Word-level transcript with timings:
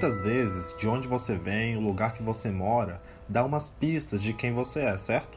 Muitas 0.00 0.20
vezes, 0.20 0.76
de 0.78 0.86
onde 0.86 1.08
você 1.08 1.34
vem, 1.34 1.76
o 1.76 1.80
lugar 1.80 2.14
que 2.14 2.22
você 2.22 2.52
mora, 2.52 3.02
dá 3.28 3.44
umas 3.44 3.68
pistas 3.68 4.22
de 4.22 4.32
quem 4.32 4.52
você 4.52 4.82
é, 4.82 4.96
certo? 4.96 5.36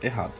Errado. 0.00 0.34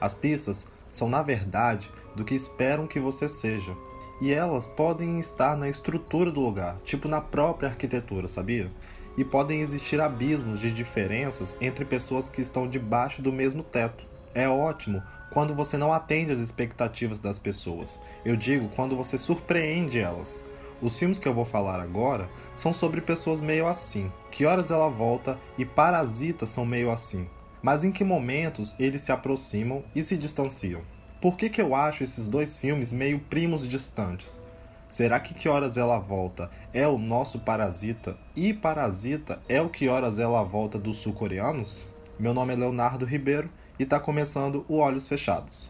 As 0.00 0.12
pistas 0.12 0.66
são, 0.90 1.08
na 1.08 1.22
verdade, 1.22 1.88
do 2.16 2.24
que 2.24 2.34
esperam 2.34 2.84
que 2.88 2.98
você 2.98 3.28
seja. 3.28 3.76
E 4.20 4.32
elas 4.32 4.66
podem 4.66 5.20
estar 5.20 5.56
na 5.56 5.68
estrutura 5.68 6.32
do 6.32 6.40
lugar, 6.40 6.78
tipo 6.82 7.06
na 7.06 7.20
própria 7.20 7.68
arquitetura, 7.68 8.26
sabia? 8.26 8.72
E 9.16 9.24
podem 9.24 9.60
existir 9.60 10.00
abismos 10.00 10.58
de 10.58 10.72
diferenças 10.72 11.56
entre 11.60 11.84
pessoas 11.84 12.28
que 12.28 12.40
estão 12.40 12.66
debaixo 12.66 13.22
do 13.22 13.32
mesmo 13.32 13.62
teto. 13.62 14.04
É 14.34 14.48
ótimo 14.48 15.00
quando 15.30 15.54
você 15.54 15.78
não 15.78 15.92
atende 15.92 16.32
às 16.32 16.40
expectativas 16.40 17.20
das 17.20 17.38
pessoas. 17.38 18.00
Eu 18.24 18.34
digo 18.34 18.68
quando 18.70 18.96
você 18.96 19.16
surpreende 19.16 20.00
elas. 20.00 20.40
Os 20.80 20.98
filmes 20.98 21.18
que 21.18 21.26
eu 21.26 21.32
vou 21.32 21.44
falar 21.44 21.80
agora 21.80 22.28
são 22.54 22.72
sobre 22.72 23.00
pessoas 23.00 23.40
meio 23.40 23.66
assim. 23.66 24.12
Que 24.30 24.44
horas 24.44 24.70
ela 24.70 24.88
volta 24.88 25.38
e 25.56 25.64
Parasita 25.64 26.44
são 26.44 26.66
meio 26.66 26.90
assim. 26.90 27.26
Mas 27.62 27.82
em 27.82 27.90
que 27.90 28.04
momentos 28.04 28.74
eles 28.78 29.02
se 29.02 29.10
aproximam 29.10 29.82
e 29.94 30.02
se 30.02 30.16
distanciam? 30.16 30.82
Por 31.20 31.36
que, 31.36 31.48
que 31.48 31.60
eu 31.60 31.74
acho 31.74 32.04
esses 32.04 32.28
dois 32.28 32.58
filmes 32.58 32.92
meio 32.92 33.18
primos 33.18 33.66
distantes? 33.66 34.40
Será 34.88 35.18
que 35.18 35.34
Que 35.34 35.48
Horas 35.48 35.76
Ela 35.76 35.98
Volta 35.98 36.50
é 36.72 36.86
o 36.86 36.98
nosso 36.98 37.40
Parasita 37.40 38.16
e 38.34 38.52
Parasita 38.52 39.40
é 39.48 39.60
o 39.60 39.68
Que 39.68 39.88
Horas 39.88 40.18
Ela 40.18 40.42
Volta 40.42 40.78
dos 40.78 40.98
sul-coreanos? 40.98 41.84
Meu 42.18 42.32
nome 42.32 42.52
é 42.52 42.56
Leonardo 42.56 43.04
Ribeiro 43.04 43.50
e 43.78 43.82
está 43.82 43.98
começando 43.98 44.64
o 44.68 44.76
Olhos 44.76 45.08
Fechados. 45.08 45.68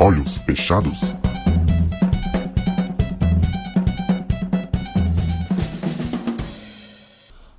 Olhos 0.00 0.38
Fechados? 0.38 1.12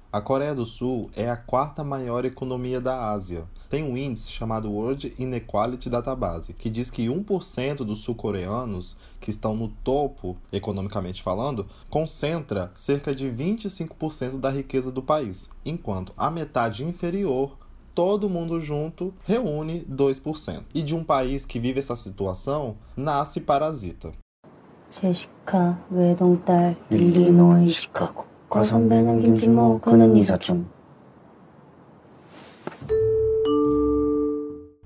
A 0.09 0.21
Coreia 0.21 0.55
do 0.55 0.65
Sul 0.65 1.11
é 1.17 1.29
a 1.29 1.35
quarta 1.35 1.83
maior 1.83 2.23
economia 2.23 2.79
da 2.79 3.11
Ásia. 3.11 3.43
Tem 3.69 3.83
um 3.83 3.97
índice 3.97 4.31
chamado 4.31 4.71
World 4.71 5.13
Inequality 5.19 5.89
Database, 5.89 6.53
que 6.53 6.69
diz 6.69 6.89
que 6.89 7.07
1% 7.07 7.83
dos 7.83 7.99
sul-coreanos 7.99 8.95
que 9.19 9.29
estão 9.29 9.53
no 9.53 9.67
topo, 9.67 10.37
economicamente 10.49 11.21
falando, 11.21 11.67
concentra 11.89 12.71
cerca 12.73 13.13
de 13.13 13.27
25% 13.27 14.39
da 14.39 14.49
riqueza 14.49 14.93
do 14.93 15.03
país, 15.03 15.49
enquanto 15.65 16.13
a 16.15 16.31
metade 16.31 16.85
inferior 16.85 17.57
todo 17.94 18.28
mundo 18.28 18.58
junto 18.58 19.14
reúne 19.24 19.86
2%. 19.90 20.62
E 20.74 20.82
de 20.82 20.94
um 20.94 21.04
país 21.04 21.46
que 21.46 21.58
vive 21.58 21.80
essa 21.80 21.96
situação, 21.96 22.76
nasce 22.96 23.40
parasita. 23.40 24.12
제시카 24.90 25.84
외동딸 25.90 26.76
일리노이 26.88 27.68
시카고 27.68 28.26
과선배는 28.48 29.22
김진모 29.22 29.80
그는 29.80 30.14
이사촌 30.14 30.70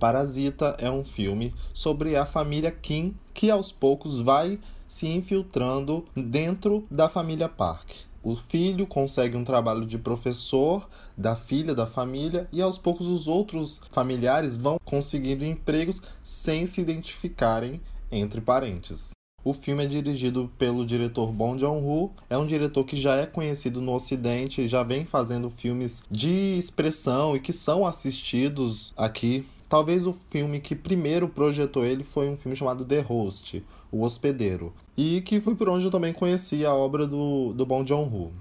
Parasita 0.00 0.76
é 0.78 0.88
um 0.90 1.04
filme 1.04 1.52
sobre 1.74 2.16
a 2.16 2.24
família 2.24 2.70
Kim 2.70 3.14
que 3.34 3.50
aos 3.50 3.70
poucos 3.70 4.20
vai 4.20 4.58
se 4.86 5.08
infiltrando 5.08 6.06
dentro 6.16 6.86
da 6.90 7.08
família 7.08 7.48
Park. 7.48 8.06
O 8.23 8.37
filho 8.37 8.87
consegue 8.87 9.35
um 9.35 9.43
trabalho 9.43 9.85
de 9.85 9.97
professor 9.97 10.87
da 11.17 11.35
filha 11.35 11.75
da 11.75 11.85
família 11.85 12.47
e 12.53 12.61
aos 12.61 12.77
poucos 12.77 13.05
os 13.05 13.27
outros 13.27 13.81
familiares 13.91 14.55
vão 14.55 14.79
conseguindo 14.85 15.43
empregos 15.43 16.01
sem 16.23 16.65
se 16.65 16.79
identificarem 16.79 17.81
entre 18.09 18.39
parentes. 18.39 19.11
O 19.43 19.51
filme 19.51 19.83
é 19.83 19.87
dirigido 19.87 20.49
pelo 20.57 20.85
diretor 20.85 21.33
Bong 21.33 21.59
Joon-ho. 21.59 22.11
É 22.29 22.37
um 22.37 22.45
diretor 22.45 22.85
que 22.85 22.95
já 22.95 23.17
é 23.17 23.25
conhecido 23.25 23.81
no 23.81 23.93
Ocidente, 23.93 24.69
já 24.69 24.83
vem 24.83 25.05
fazendo 25.05 25.49
filmes 25.49 26.01
de 26.09 26.57
expressão 26.57 27.35
e 27.35 27.41
que 27.41 27.51
são 27.51 27.85
assistidos 27.85 28.93
aqui. 28.95 29.45
Talvez 29.73 30.05
o 30.05 30.13
filme 30.29 30.59
que 30.59 30.75
primeiro 30.75 31.27
projetou 31.27 31.83
ele 31.83 32.03
foi 32.03 32.29
um 32.29 32.37
filme 32.37 32.55
chamado 32.55 32.85
The 32.85 32.99
Host, 32.99 33.65
O 33.91 34.03
Hospedeiro, 34.03 34.71
e 34.95 35.19
que 35.21 35.39
foi 35.39 35.55
por 35.55 35.67
onde 35.67 35.85
eu 35.85 35.89
também 35.89 36.13
conheci 36.13 36.63
a 36.63 36.71
obra 36.71 37.07
do, 37.07 37.53
do 37.53 37.65
Bong 37.65 37.83
Joon-ho. 37.83 38.31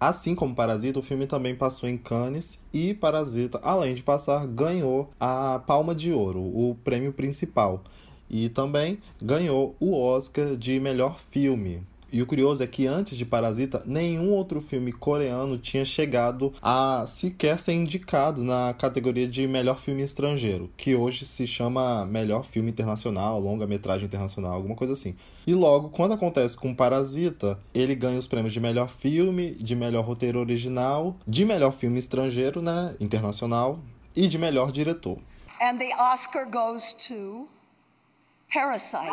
Assim 0.00 0.34
como 0.34 0.52
Parasita, 0.52 0.98
o 0.98 1.02
filme 1.02 1.28
também 1.28 1.54
passou 1.54 1.88
em 1.88 1.96
Cannes 1.96 2.58
e 2.74 2.92
Parasita, 2.92 3.60
além 3.62 3.94
de 3.94 4.02
passar, 4.02 4.48
ganhou 4.48 5.08
a 5.20 5.62
Palma 5.64 5.94
de 5.94 6.12
Ouro, 6.12 6.40
o 6.40 6.76
prêmio 6.82 7.12
principal 7.12 7.84
e 8.28 8.48
também 8.48 8.98
ganhou 9.22 9.76
o 9.78 9.96
Oscar 9.96 10.56
de 10.56 10.80
melhor 10.80 11.20
filme. 11.30 11.84
E 12.12 12.20
o 12.20 12.26
curioso 12.26 12.62
é 12.62 12.66
que 12.66 12.86
antes 12.86 13.16
de 13.16 13.24
Parasita, 13.24 13.82
nenhum 13.86 14.32
outro 14.32 14.60
filme 14.60 14.92
coreano 14.92 15.56
tinha 15.58 15.84
chegado 15.84 16.52
a 16.60 17.04
sequer 17.06 17.58
ser 17.58 17.72
indicado 17.72 18.42
na 18.42 18.74
categoria 18.74 19.28
de 19.28 19.46
melhor 19.46 19.78
filme 19.78 20.02
estrangeiro, 20.02 20.70
que 20.76 20.94
hoje 20.94 21.24
se 21.26 21.46
chama 21.46 22.04
melhor 22.06 22.44
filme 22.44 22.70
internacional, 22.70 23.38
longa-metragem 23.38 24.06
internacional, 24.06 24.54
alguma 24.54 24.74
coisa 24.74 24.92
assim. 24.92 25.14
E 25.46 25.54
logo, 25.54 25.90
quando 25.90 26.14
acontece 26.14 26.56
com 26.56 26.74
Parasita, 26.74 27.58
ele 27.72 27.94
ganha 27.94 28.18
os 28.18 28.26
prêmios 28.26 28.52
de 28.52 28.60
melhor 28.60 28.88
filme, 28.88 29.52
de 29.54 29.76
melhor 29.76 30.04
roteiro 30.04 30.38
original, 30.40 31.16
de 31.26 31.44
melhor 31.44 31.72
filme 31.72 31.98
estrangeiro, 31.98 32.60
né, 32.60 32.94
internacional, 33.00 33.78
e 34.14 34.26
de 34.26 34.38
melhor 34.38 34.72
diretor. 34.72 35.18
And 35.60 35.78
the 35.78 35.90
Oscar 35.98 36.46
goes 36.50 36.94
to 36.94 37.48
Parasite. 38.52 39.10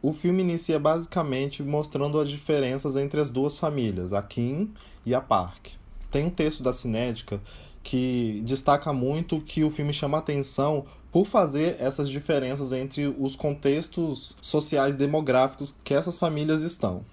O 0.00 0.12
filme 0.12 0.42
inicia 0.42 0.78
basicamente 0.78 1.60
mostrando 1.62 2.20
as 2.20 2.30
diferenças 2.30 2.94
entre 2.94 3.20
as 3.20 3.30
duas 3.32 3.58
famílias, 3.58 4.12
a 4.12 4.22
Kim 4.22 4.72
e 5.04 5.12
a 5.12 5.20
Park. 5.20 5.70
Tem 6.08 6.24
um 6.24 6.30
texto 6.30 6.62
da 6.62 6.72
Cinética 6.72 7.40
que 7.82 8.40
destaca 8.44 8.92
muito 8.92 9.40
que 9.40 9.64
o 9.64 9.70
filme 9.70 9.92
chama 9.92 10.18
atenção 10.18 10.84
por 11.10 11.24
fazer 11.24 11.76
essas 11.80 12.08
diferenças 12.08 12.70
entre 12.70 13.12
os 13.18 13.34
contextos 13.34 14.36
sociais 14.40 14.94
demográficos 14.94 15.76
que 15.82 15.94
essas 15.94 16.18
famílias 16.18 16.62
estão. 16.62 17.04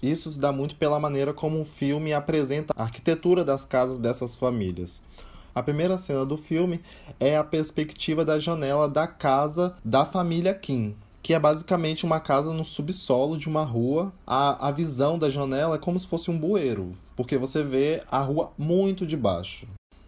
Isso 0.00 0.30
se 0.30 0.38
dá 0.38 0.52
muito 0.52 0.76
pela 0.76 1.00
maneira 1.00 1.34
como 1.34 1.60
o 1.60 1.64
filme 1.64 2.12
apresenta 2.12 2.72
a 2.76 2.84
arquitetura 2.84 3.44
das 3.44 3.64
casas 3.64 3.98
dessas 3.98 4.36
famílias. 4.36 5.02
A 5.52 5.62
primeira 5.64 5.98
cena 5.98 6.24
do 6.24 6.36
filme 6.36 6.80
é 7.18 7.36
a 7.36 7.42
perspectiva 7.42 8.24
da 8.24 8.38
janela 8.38 8.88
da 8.88 9.08
casa 9.08 9.74
da 9.84 10.04
família 10.04 10.54
Kim, 10.54 10.94
que 11.22 11.34
é 11.34 11.38
basicamente 11.38 12.04
uma 12.04 12.20
casa 12.20 12.52
no 12.52 12.64
subsolo 12.64 13.36
de 13.36 13.48
uma 13.48 13.64
rua. 13.64 14.12
A, 14.26 14.68
a 14.68 14.70
visão 14.70 15.18
da 15.18 15.30
janela 15.30 15.76
é 15.76 15.78
como 15.78 15.98
se 15.98 16.06
fosse 16.06 16.30
um 16.30 16.38
bueiro, 16.38 16.92
porque 17.16 17.36
você 17.36 17.62
vê 17.62 18.02
a 18.10 18.20
rua 18.20 18.52
muito 18.56 19.06
de 19.06 19.16
baixo. 19.16 19.66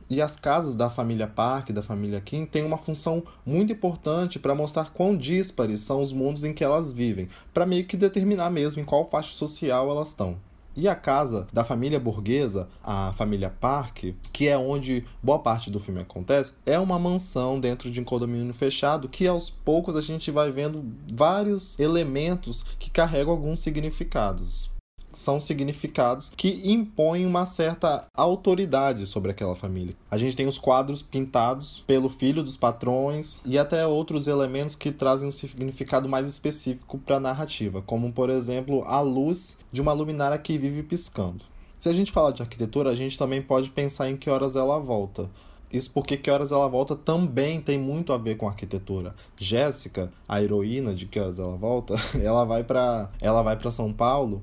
E 0.09 0.21
as 0.21 0.37
casas 0.37 0.75
da 0.75 0.91
família 0.91 1.27
Park, 1.27 1.71
da 1.71 1.83
família 1.83 2.21
Kim, 2.21 2.45
têm 2.45 2.65
uma 2.65 2.77
função 2.77 3.23
muito 3.47 3.73
importante 3.73 4.39
para 4.39 4.55
mostrar 4.55 4.93
quão 4.93 5.17
díspares 5.17 5.81
são 5.81 6.03
os 6.03 6.12
mundos 6.12 6.45
em 6.45 6.53
que 6.53 6.62
elas 6.62 6.93
vivem, 6.93 7.29
para 7.55 7.65
meio 7.65 7.87
que 7.87 7.97
determinar 7.97 8.50
mesmo 8.50 8.83
em 8.83 8.84
qual 8.84 9.09
faixa 9.09 9.33
social 9.33 9.91
elas 9.91 10.09
estão. 10.09 10.37
E 10.77 10.88
a 10.88 10.94
casa 10.94 11.47
da 11.53 11.65
família 11.65 12.00
burguesa, 12.00 12.69
a 12.83 13.12
família 13.12 13.50
Park, 13.50 14.15
que 14.33 14.49
é 14.49 14.56
onde 14.56 15.05
boa 15.22 15.38
parte 15.38 15.71
do 15.71 15.78
filme 15.78 16.00
acontece, 16.00 16.55
é 16.65 16.78
uma 16.78 16.99
mansão 16.99 17.60
dentro 17.60 17.91
de 17.91 18.00
um 18.00 18.05
condomínio 18.05 18.55
fechado 18.55 19.08
que 19.08 19.26
aos 19.26 19.50
poucos 19.50 19.97
a 19.97 20.00
gente 20.00 20.31
vai 20.31 20.50
vendo 20.50 20.85
vários 21.12 21.79
elementos 21.79 22.62
que 22.79 22.91
carregam 22.91 23.32
alguns 23.32 23.61
significados 23.61 24.73
são 25.12 25.41
significados 25.41 26.32
que 26.37 26.61
impõem 26.64 27.26
uma 27.26 27.47
certa 27.47 28.06
autoridade 28.14 29.06
sobre 29.06 29.31
aquela 29.31 29.55
família. 29.55 29.97
A 30.11 30.19
gente 30.19 30.37
tem 30.37 30.47
os 30.47 30.59
quadros 30.59 31.03
pintados 31.03 31.82
pelo 31.87 32.09
filho 32.09 32.43
dos 32.43 32.56
patrões 32.56 33.41
e 33.44 33.59
até 33.59 33.87
outros 33.87 34.26
elementos 34.26 34.76
que 34.76 34.93
trazem 34.93 35.29
um 35.29 35.32
significado 35.32 36.09
mais 36.09 36.29
específico 36.29 36.99
para 36.99 37.17
a 37.17 37.20
narrativa, 37.20 37.82
como 37.82 38.12
por 38.12 38.31
exemplo 38.31 38.85
a 38.85 39.00
luz 39.00 39.56
de 39.70 39.81
uma 39.81 39.93
luminária 39.93 40.38
que 40.38 40.59
vive 40.59 40.82
piscando. 40.82 41.44
Se 41.79 41.88
a 41.88 41.93
gente 41.93 42.12
falar 42.12 42.31
de 42.31 42.43
arquitetura, 42.43 42.91
a 42.91 42.94
gente 42.94 43.19
também 43.19 43.43
pode 43.43 43.70
pensar 43.70 44.09
em 44.09 44.17
que 44.17 44.31
horas 44.31 44.55
ela 44.55 44.79
volta. 44.79 45.29
Isso 45.73 45.91
porque 45.91 46.19
Que 46.19 46.31
Horas 46.31 46.53
Ela 46.53 46.69
Volta 46.69 46.94
também 46.94 47.61
tem 47.61 47.79
muito 47.79 48.12
a 48.12 48.19
ver 48.19 48.37
com 48.37 48.47
arquitetura. 48.47 49.14
Jéssica, 49.38 50.12
a 50.29 50.43
heroína 50.43 50.94
de 50.94 51.06
Que 51.06 51.19
Horas 51.19 51.38
Ela 51.38 51.56
Volta, 51.56 51.94
ela 52.23 52.44
vai 52.44 52.62
para 52.62 53.11
ela 53.20 53.43
vai 53.43 53.56
para 53.56 53.70
São 53.70 53.91
Paulo 53.91 54.43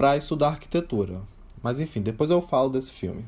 para 0.00 0.16
estudar 0.16 0.48
arquitetura. 0.48 1.20
Mas 1.62 1.78
enfim, 1.78 2.00
depois 2.00 2.30
eu 2.30 2.40
falo 2.40 2.70
desse 2.70 2.90
filme. 2.90 3.22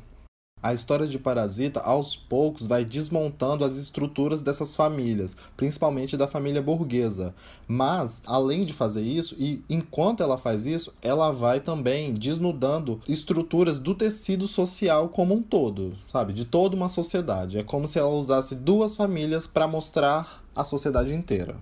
A 0.63 0.73
história 0.73 1.07
de 1.07 1.19
Parasita, 1.19 1.81
aos 1.81 2.17
poucos, 2.17 2.67
vai 2.67 2.83
desmontando 2.83 3.63
as 3.63 3.77
estruturas 3.77 4.41
dessas 4.41 4.75
famílias, 4.75 5.37
principalmente 5.55 6.17
da 6.17 6.27
família 6.27 6.63
burguesa. 6.63 7.35
Mas, 7.69 8.23
além 8.25 8.65
de 8.65 8.73
fazer 8.73 9.03
isso, 9.03 9.37
e 9.39 9.63
enquanto 9.69 10.23
ela 10.23 10.39
faz 10.39 10.65
isso, 10.65 10.95
ela 11.03 11.31
vai 11.31 11.61
também 11.61 12.15
desnudando 12.15 13.03
estruturas 13.07 13.79
do 13.79 13.95
tecido 13.95 14.49
social 14.49 15.11
como 15.11 15.35
um 15.35 15.43
todo, 15.43 15.93
sabe? 16.11 16.33
De 16.33 16.47
toda 16.47 16.75
uma 16.75 16.89
sociedade. 16.89 17.59
É 17.59 17.63
como 17.63 17.87
se 17.87 17.99
ela 17.99 18.09
usasse 18.09 18.55
duas 18.55 18.97
famílias 18.97 19.47
para 19.47 19.67
mostrar 19.67 20.43
a 20.57 20.65
sociedade 20.65 21.13
inteira. 21.13 21.55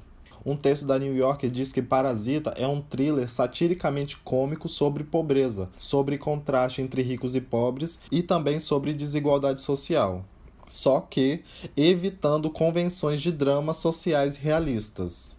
Um 0.45 0.57
texto 0.57 0.87
da 0.87 0.99
New 0.99 1.15
Yorker 1.15 1.51
diz 1.51 1.71
que 1.71 1.83
Parasita 1.83 2.55
é 2.57 2.67
um 2.67 2.81
thriller 2.81 3.29
satiricamente 3.29 4.17
cômico 4.17 4.69
sobre 4.69 5.05
pobreza, 5.05 5.69
sobre 5.79 6.17
contraste 6.17 6.81
entre 6.81 7.03
ricos 7.03 7.35
e 7.35 7.41
pobres 7.41 8.01
e 8.11 8.23
também 8.23 8.59
sobre 8.59 8.95
desigualdade 8.95 9.61
social. 9.61 10.25
Só 10.69 11.01
que 11.01 11.43
evitando 11.77 12.49
convenções 12.49 13.21
de 13.21 13.31
dramas 13.33 13.77
sociais 13.77 14.37
realistas. 14.37 15.37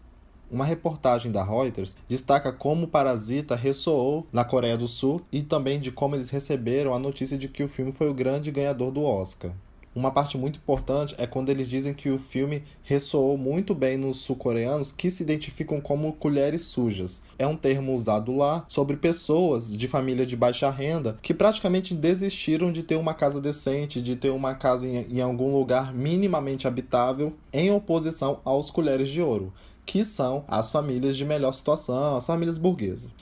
Uma 0.51 0.65
reportagem 0.65 1.31
da 1.31 1.41
Reuters 1.41 1.95
destaca 2.09 2.51
como 2.51 2.85
Parasita 2.85 3.55
ressoou 3.55 4.27
na 4.33 4.43
Coreia 4.43 4.77
do 4.77 4.87
Sul 4.87 5.21
e 5.31 5.41
também 5.41 5.79
de 5.79 5.91
como 5.91 6.15
eles 6.15 6.29
receberam 6.29 6.93
a 6.93 6.99
notícia 6.99 7.37
de 7.37 7.47
que 7.47 7.63
o 7.63 7.69
filme 7.69 7.93
foi 7.93 8.09
o 8.09 8.13
grande 8.13 8.51
ganhador 8.51 8.91
do 8.91 9.01
Oscar. 9.01 9.53
Uma 9.93 10.09
parte 10.09 10.37
muito 10.37 10.57
importante 10.57 11.13
é 11.17 11.27
quando 11.27 11.49
eles 11.49 11.67
dizem 11.67 11.93
que 11.93 12.09
o 12.09 12.17
filme 12.17 12.63
ressoou 12.81 13.37
muito 13.37 13.75
bem 13.75 13.97
nos 13.97 14.19
sul-coreanos 14.21 14.93
que 14.93 15.09
se 15.09 15.21
identificam 15.21 15.81
como 15.81 16.13
colheres 16.13 16.61
sujas. 16.61 17.21
É 17.37 17.45
um 17.45 17.57
termo 17.57 17.93
usado 17.93 18.33
lá 18.33 18.65
sobre 18.69 18.95
pessoas 18.95 19.75
de 19.75 19.89
família 19.89 20.25
de 20.25 20.37
baixa 20.37 20.69
renda 20.69 21.17
que 21.21 21.33
praticamente 21.33 21.93
desistiram 21.93 22.71
de 22.71 22.83
ter 22.83 22.95
uma 22.95 23.13
casa 23.13 23.41
decente, 23.41 24.01
de 24.01 24.15
ter 24.15 24.29
uma 24.29 24.55
casa 24.55 24.87
em, 24.87 25.17
em 25.17 25.19
algum 25.19 25.51
lugar 25.51 25.93
minimamente 25.93 26.67
habitável, 26.67 27.33
em 27.51 27.69
oposição 27.69 28.39
aos 28.45 28.71
colheres 28.71 29.09
de 29.09 29.21
ouro, 29.21 29.53
que 29.85 30.05
são 30.05 30.45
as 30.47 30.71
famílias 30.71 31.17
de 31.17 31.25
melhor 31.25 31.51
situação, 31.51 32.15
as 32.15 32.25
famílias 32.25 32.57
burguesas. 32.57 33.13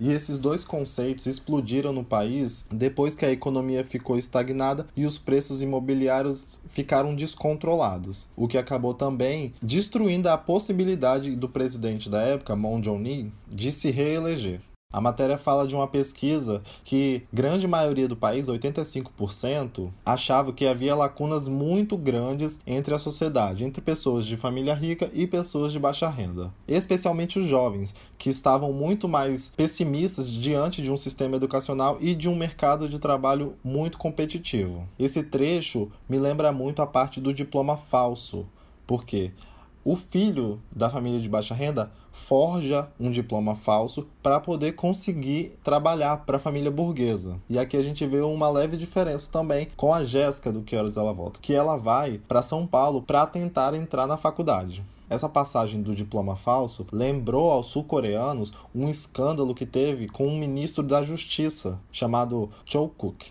E 0.00 0.10
esses 0.10 0.40
dois 0.40 0.64
conceitos 0.64 1.26
explodiram 1.26 1.92
no 1.92 2.02
país 2.02 2.64
depois 2.68 3.14
que 3.14 3.24
a 3.24 3.30
economia 3.30 3.84
ficou 3.84 4.18
estagnada 4.18 4.88
e 4.96 5.06
os 5.06 5.18
preços 5.18 5.62
imobiliários 5.62 6.58
ficaram 6.66 7.14
descontrolados, 7.14 8.28
o 8.34 8.48
que 8.48 8.58
acabou 8.58 8.92
também 8.92 9.54
destruindo 9.62 10.28
a 10.28 10.36
possibilidade 10.36 11.36
do 11.36 11.48
presidente 11.48 12.10
da 12.10 12.22
época, 12.22 12.56
Moon 12.56 12.82
Jae-in, 12.82 13.32
de 13.48 13.70
se 13.70 13.92
reeleger. 13.92 14.60
A 14.94 15.00
matéria 15.00 15.36
fala 15.36 15.66
de 15.66 15.74
uma 15.74 15.88
pesquisa 15.88 16.62
que 16.84 17.24
grande 17.32 17.66
maioria 17.66 18.06
do 18.06 18.14
país, 18.14 18.46
85%, 18.46 19.90
achava 20.06 20.52
que 20.52 20.68
havia 20.68 20.94
lacunas 20.94 21.48
muito 21.48 21.96
grandes 21.96 22.60
entre 22.64 22.94
a 22.94 22.98
sociedade, 22.98 23.64
entre 23.64 23.82
pessoas 23.82 24.24
de 24.24 24.36
família 24.36 24.72
rica 24.72 25.10
e 25.12 25.26
pessoas 25.26 25.72
de 25.72 25.80
baixa 25.80 26.08
renda, 26.08 26.54
especialmente 26.68 27.40
os 27.40 27.48
jovens, 27.48 27.92
que 28.16 28.30
estavam 28.30 28.72
muito 28.72 29.08
mais 29.08 29.52
pessimistas 29.56 30.30
diante 30.30 30.80
de 30.80 30.92
um 30.92 30.96
sistema 30.96 31.34
educacional 31.34 31.98
e 32.00 32.14
de 32.14 32.28
um 32.28 32.36
mercado 32.36 32.88
de 32.88 33.00
trabalho 33.00 33.56
muito 33.64 33.98
competitivo. 33.98 34.86
Esse 34.96 35.24
trecho 35.24 35.90
me 36.08 36.20
lembra 36.20 36.52
muito 36.52 36.80
a 36.80 36.86
parte 36.86 37.20
do 37.20 37.34
diploma 37.34 37.76
falso, 37.76 38.46
porque 38.86 39.32
o 39.84 39.96
filho 39.96 40.62
da 40.74 40.88
família 40.88 41.20
de 41.20 41.28
baixa 41.28 41.52
renda 41.52 41.92
forja 42.14 42.88
um 42.98 43.10
diploma 43.10 43.54
falso 43.54 44.06
para 44.22 44.40
poder 44.40 44.72
conseguir 44.72 45.58
trabalhar 45.62 46.24
para 46.24 46.36
a 46.36 46.40
família 46.40 46.70
burguesa. 46.70 47.38
E 47.50 47.58
aqui 47.58 47.76
a 47.76 47.82
gente 47.82 48.06
vê 48.06 48.20
uma 48.20 48.48
leve 48.48 48.76
diferença 48.76 49.28
também 49.30 49.68
com 49.76 49.92
a 49.92 50.04
Jéssica 50.04 50.50
do 50.50 50.62
Que 50.62 50.76
Horas 50.76 50.96
Ela 50.96 51.12
Volta, 51.12 51.40
que 51.42 51.52
ela 51.52 51.76
vai 51.76 52.20
para 52.26 52.40
São 52.40 52.66
Paulo 52.66 53.02
para 53.02 53.26
tentar 53.26 53.74
entrar 53.74 54.06
na 54.06 54.16
faculdade. 54.16 54.82
Essa 55.10 55.28
passagem 55.28 55.82
do 55.82 55.94
diploma 55.94 56.34
falso 56.34 56.86
lembrou 56.90 57.50
aos 57.50 57.66
sul-coreanos 57.66 58.52
um 58.74 58.88
escândalo 58.88 59.54
que 59.54 59.66
teve 59.66 60.08
com 60.08 60.26
um 60.26 60.38
ministro 60.38 60.82
da 60.82 61.02
Justiça 61.02 61.78
chamado 61.92 62.50
Cho 62.64 62.88
Kuk. 62.88 63.30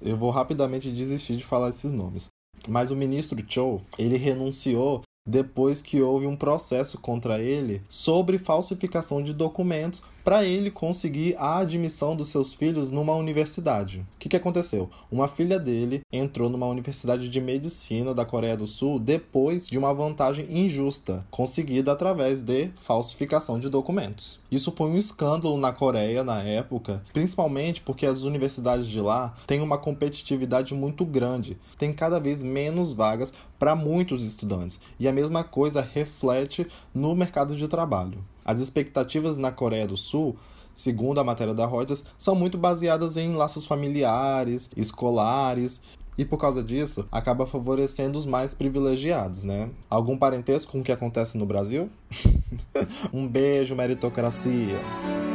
Eu 0.00 0.16
vou 0.16 0.30
rapidamente 0.30 0.92
desistir 0.92 1.36
de 1.36 1.44
falar 1.44 1.70
esses 1.70 1.92
nomes. 1.92 2.28
Mas 2.68 2.90
o 2.90 2.96
ministro 2.96 3.42
Cho, 3.48 3.80
ele 3.98 4.16
renunciou 4.16 5.02
depois 5.30 5.80
que 5.80 6.02
houve 6.02 6.26
um 6.26 6.36
processo 6.36 6.98
contra 6.98 7.40
ele 7.40 7.82
sobre 7.88 8.38
falsificação 8.38 9.22
de 9.22 9.32
documentos 9.32 10.02
para 10.24 10.44
ele 10.44 10.70
conseguir 10.70 11.34
a 11.38 11.58
admissão 11.58 12.14
dos 12.14 12.28
seus 12.28 12.54
filhos 12.54 12.90
numa 12.90 13.14
universidade. 13.14 14.00
O 14.00 14.18
que, 14.18 14.28
que 14.28 14.36
aconteceu? 14.36 14.90
Uma 15.10 15.28
filha 15.28 15.58
dele 15.58 16.02
entrou 16.12 16.48
numa 16.48 16.66
universidade 16.66 17.28
de 17.28 17.40
medicina 17.40 18.14
da 18.14 18.24
Coreia 18.24 18.56
do 18.56 18.66
Sul 18.66 18.98
depois 18.98 19.68
de 19.68 19.78
uma 19.78 19.94
vantagem 19.94 20.46
injusta 20.50 21.26
conseguida 21.30 21.92
através 21.92 22.40
de 22.40 22.70
falsificação 22.80 23.58
de 23.58 23.68
documentos. 23.68 24.38
Isso 24.50 24.72
foi 24.76 24.90
um 24.90 24.98
escândalo 24.98 25.56
na 25.56 25.72
Coreia 25.72 26.24
na 26.24 26.42
época, 26.42 27.02
principalmente 27.12 27.80
porque 27.80 28.04
as 28.04 28.22
universidades 28.22 28.86
de 28.86 29.00
lá 29.00 29.34
têm 29.46 29.60
uma 29.60 29.78
competitividade 29.78 30.74
muito 30.74 31.04
grande, 31.04 31.56
tem 31.78 31.92
cada 31.92 32.18
vez 32.18 32.42
menos 32.42 32.92
vagas 32.92 33.32
para 33.58 33.76
muitos 33.76 34.22
estudantes, 34.22 34.80
e 34.98 35.06
a 35.06 35.12
mesma 35.12 35.44
coisa 35.44 35.80
reflete 35.80 36.66
no 36.94 37.14
mercado 37.14 37.54
de 37.54 37.68
trabalho. 37.68 38.24
As 38.44 38.60
expectativas 38.60 39.38
na 39.38 39.50
Coreia 39.50 39.86
do 39.86 39.96
Sul, 39.96 40.36
segundo 40.74 41.20
a 41.20 41.24
matéria 41.24 41.54
da 41.54 41.66
Reuters, 41.66 42.04
são 42.18 42.34
muito 42.34 42.56
baseadas 42.58 43.16
em 43.16 43.34
laços 43.34 43.66
familiares, 43.66 44.70
escolares 44.76 45.82
e 46.18 46.24
por 46.24 46.38
causa 46.38 46.62
disso 46.62 47.06
acaba 47.10 47.46
favorecendo 47.46 48.18
os 48.18 48.26
mais 48.26 48.54
privilegiados, 48.54 49.44
né? 49.44 49.70
Algum 49.88 50.18
parentesco 50.18 50.72
com 50.72 50.80
o 50.80 50.84
que 50.84 50.92
acontece 50.92 51.38
no 51.38 51.46
Brasil? 51.46 51.88
um 53.12 53.26
beijo, 53.26 53.74
meritocracia! 53.74 55.29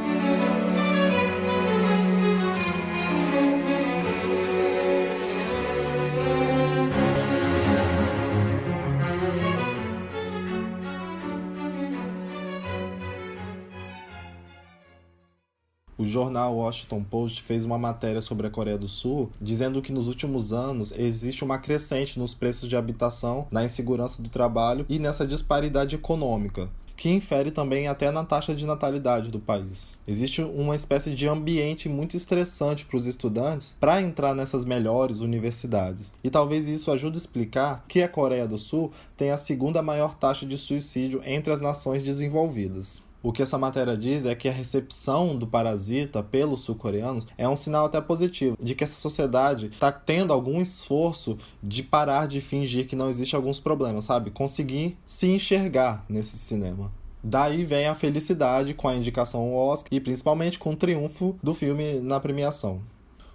Jornal 16.16 16.56
Washington 16.56 17.04
Post 17.04 17.44
fez 17.44 17.66
uma 17.66 17.78
matéria 17.78 18.22
sobre 18.22 18.48
a 18.48 18.50
Coreia 18.50 18.78
do 18.78 18.88
Sul, 18.88 19.30
dizendo 19.42 19.82
que 19.82 19.92
nos 19.92 20.08
últimos 20.08 20.54
anos 20.54 20.94
existe 20.96 21.44
uma 21.44 21.58
crescente 21.58 22.18
nos 22.18 22.34
preços 22.34 22.70
de 22.70 22.78
habitação, 22.78 23.48
na 23.52 23.66
insegurança 23.66 24.22
do 24.24 24.30
trabalho 24.30 24.86
e 24.88 24.98
nessa 24.98 25.28
disparidade 25.28 25.94
econômica 25.94 26.69
que 26.98 27.10
infere 27.10 27.52
também 27.52 27.90
até 27.90 28.10
na 28.10 28.24
taxa 28.24 28.56
de 28.56 28.66
natalidade 28.66 29.30
do 29.30 29.38
país. 29.38 29.94
Existe 30.07 30.42
uma 30.42 30.78
espécie 30.78 31.14
de 31.14 31.28
ambiente 31.28 31.90
muito 31.90 32.16
estressante 32.16 32.86
para 32.86 32.95
os 32.95 33.06
estudantes 33.06 33.76
para 33.81 34.02
entrar 34.02 34.34
nessas 34.34 34.64
melhores 34.64 35.19
universidades. 35.19 36.14
E 36.24 36.30
talvez 36.30 36.68
isso 36.68 36.90
ajude 36.92 37.18
a 37.18 37.19
explicar 37.19 37.84
que 37.90 38.02
a 38.02 38.07
Coreia 38.07 38.48
do 38.48 38.57
Sul 38.57 38.94
tem 39.18 39.31
a 39.31 39.38
segunda 39.38 39.81
maior 39.81 40.14
taxa 40.14 40.45
de 40.45 40.57
suicídio 40.57 41.22
entre 41.26 41.52
as 41.52 41.60
nações 41.60 42.02
desenvolvidas. 42.02 43.04
O 43.26 43.32
que 43.32 43.42
essa 43.42 43.58
matéria 43.58 43.98
diz 43.98 44.24
é 44.24 44.36
que 44.36 44.48
a 44.48 44.52
recepção 44.52 45.36
do 45.36 45.48
parasita 45.48 46.22
pelos 46.22 46.62
sul-coreanos 46.62 47.26
é 47.36 47.50
um 47.50 47.56
sinal 47.56 47.88
até 47.88 48.00
positivo 48.00 48.56
de 48.62 48.76
que 48.76 48.84
essa 48.84 48.98
sociedade 48.98 49.66
está 49.66 49.92
tendo 49.92 50.32
algum 50.32 50.62
esforço 50.62 51.36
de 51.64 51.82
parar 51.82 52.28
de 52.28 52.40
fingir 52.40 52.86
que 52.86 52.96
não 52.96 53.10
existe 53.10 53.36
alguns 53.36 53.60
problemas, 53.60 54.06
sabe? 54.06 54.30
Conseguir 54.30 54.96
se 55.08 55.26
enxergar 55.26 56.06
nesse 56.08 56.38
cinema. 56.38 56.92
Daí 57.24 57.66
vem 57.66 57.88
a 57.88 57.96
felicidade 57.96 58.76
com 58.76 58.88
a 58.88 58.96
indicação 58.96 59.42
ao 59.42 59.56
Oscar 59.56 59.90
e 59.92 60.00
principalmente 60.00 60.60
com 60.60 60.74
o 60.74 60.76
triunfo 60.76 61.36
do 61.42 61.56
filme 61.56 61.96
na 62.02 62.20
premiação. 62.20 62.80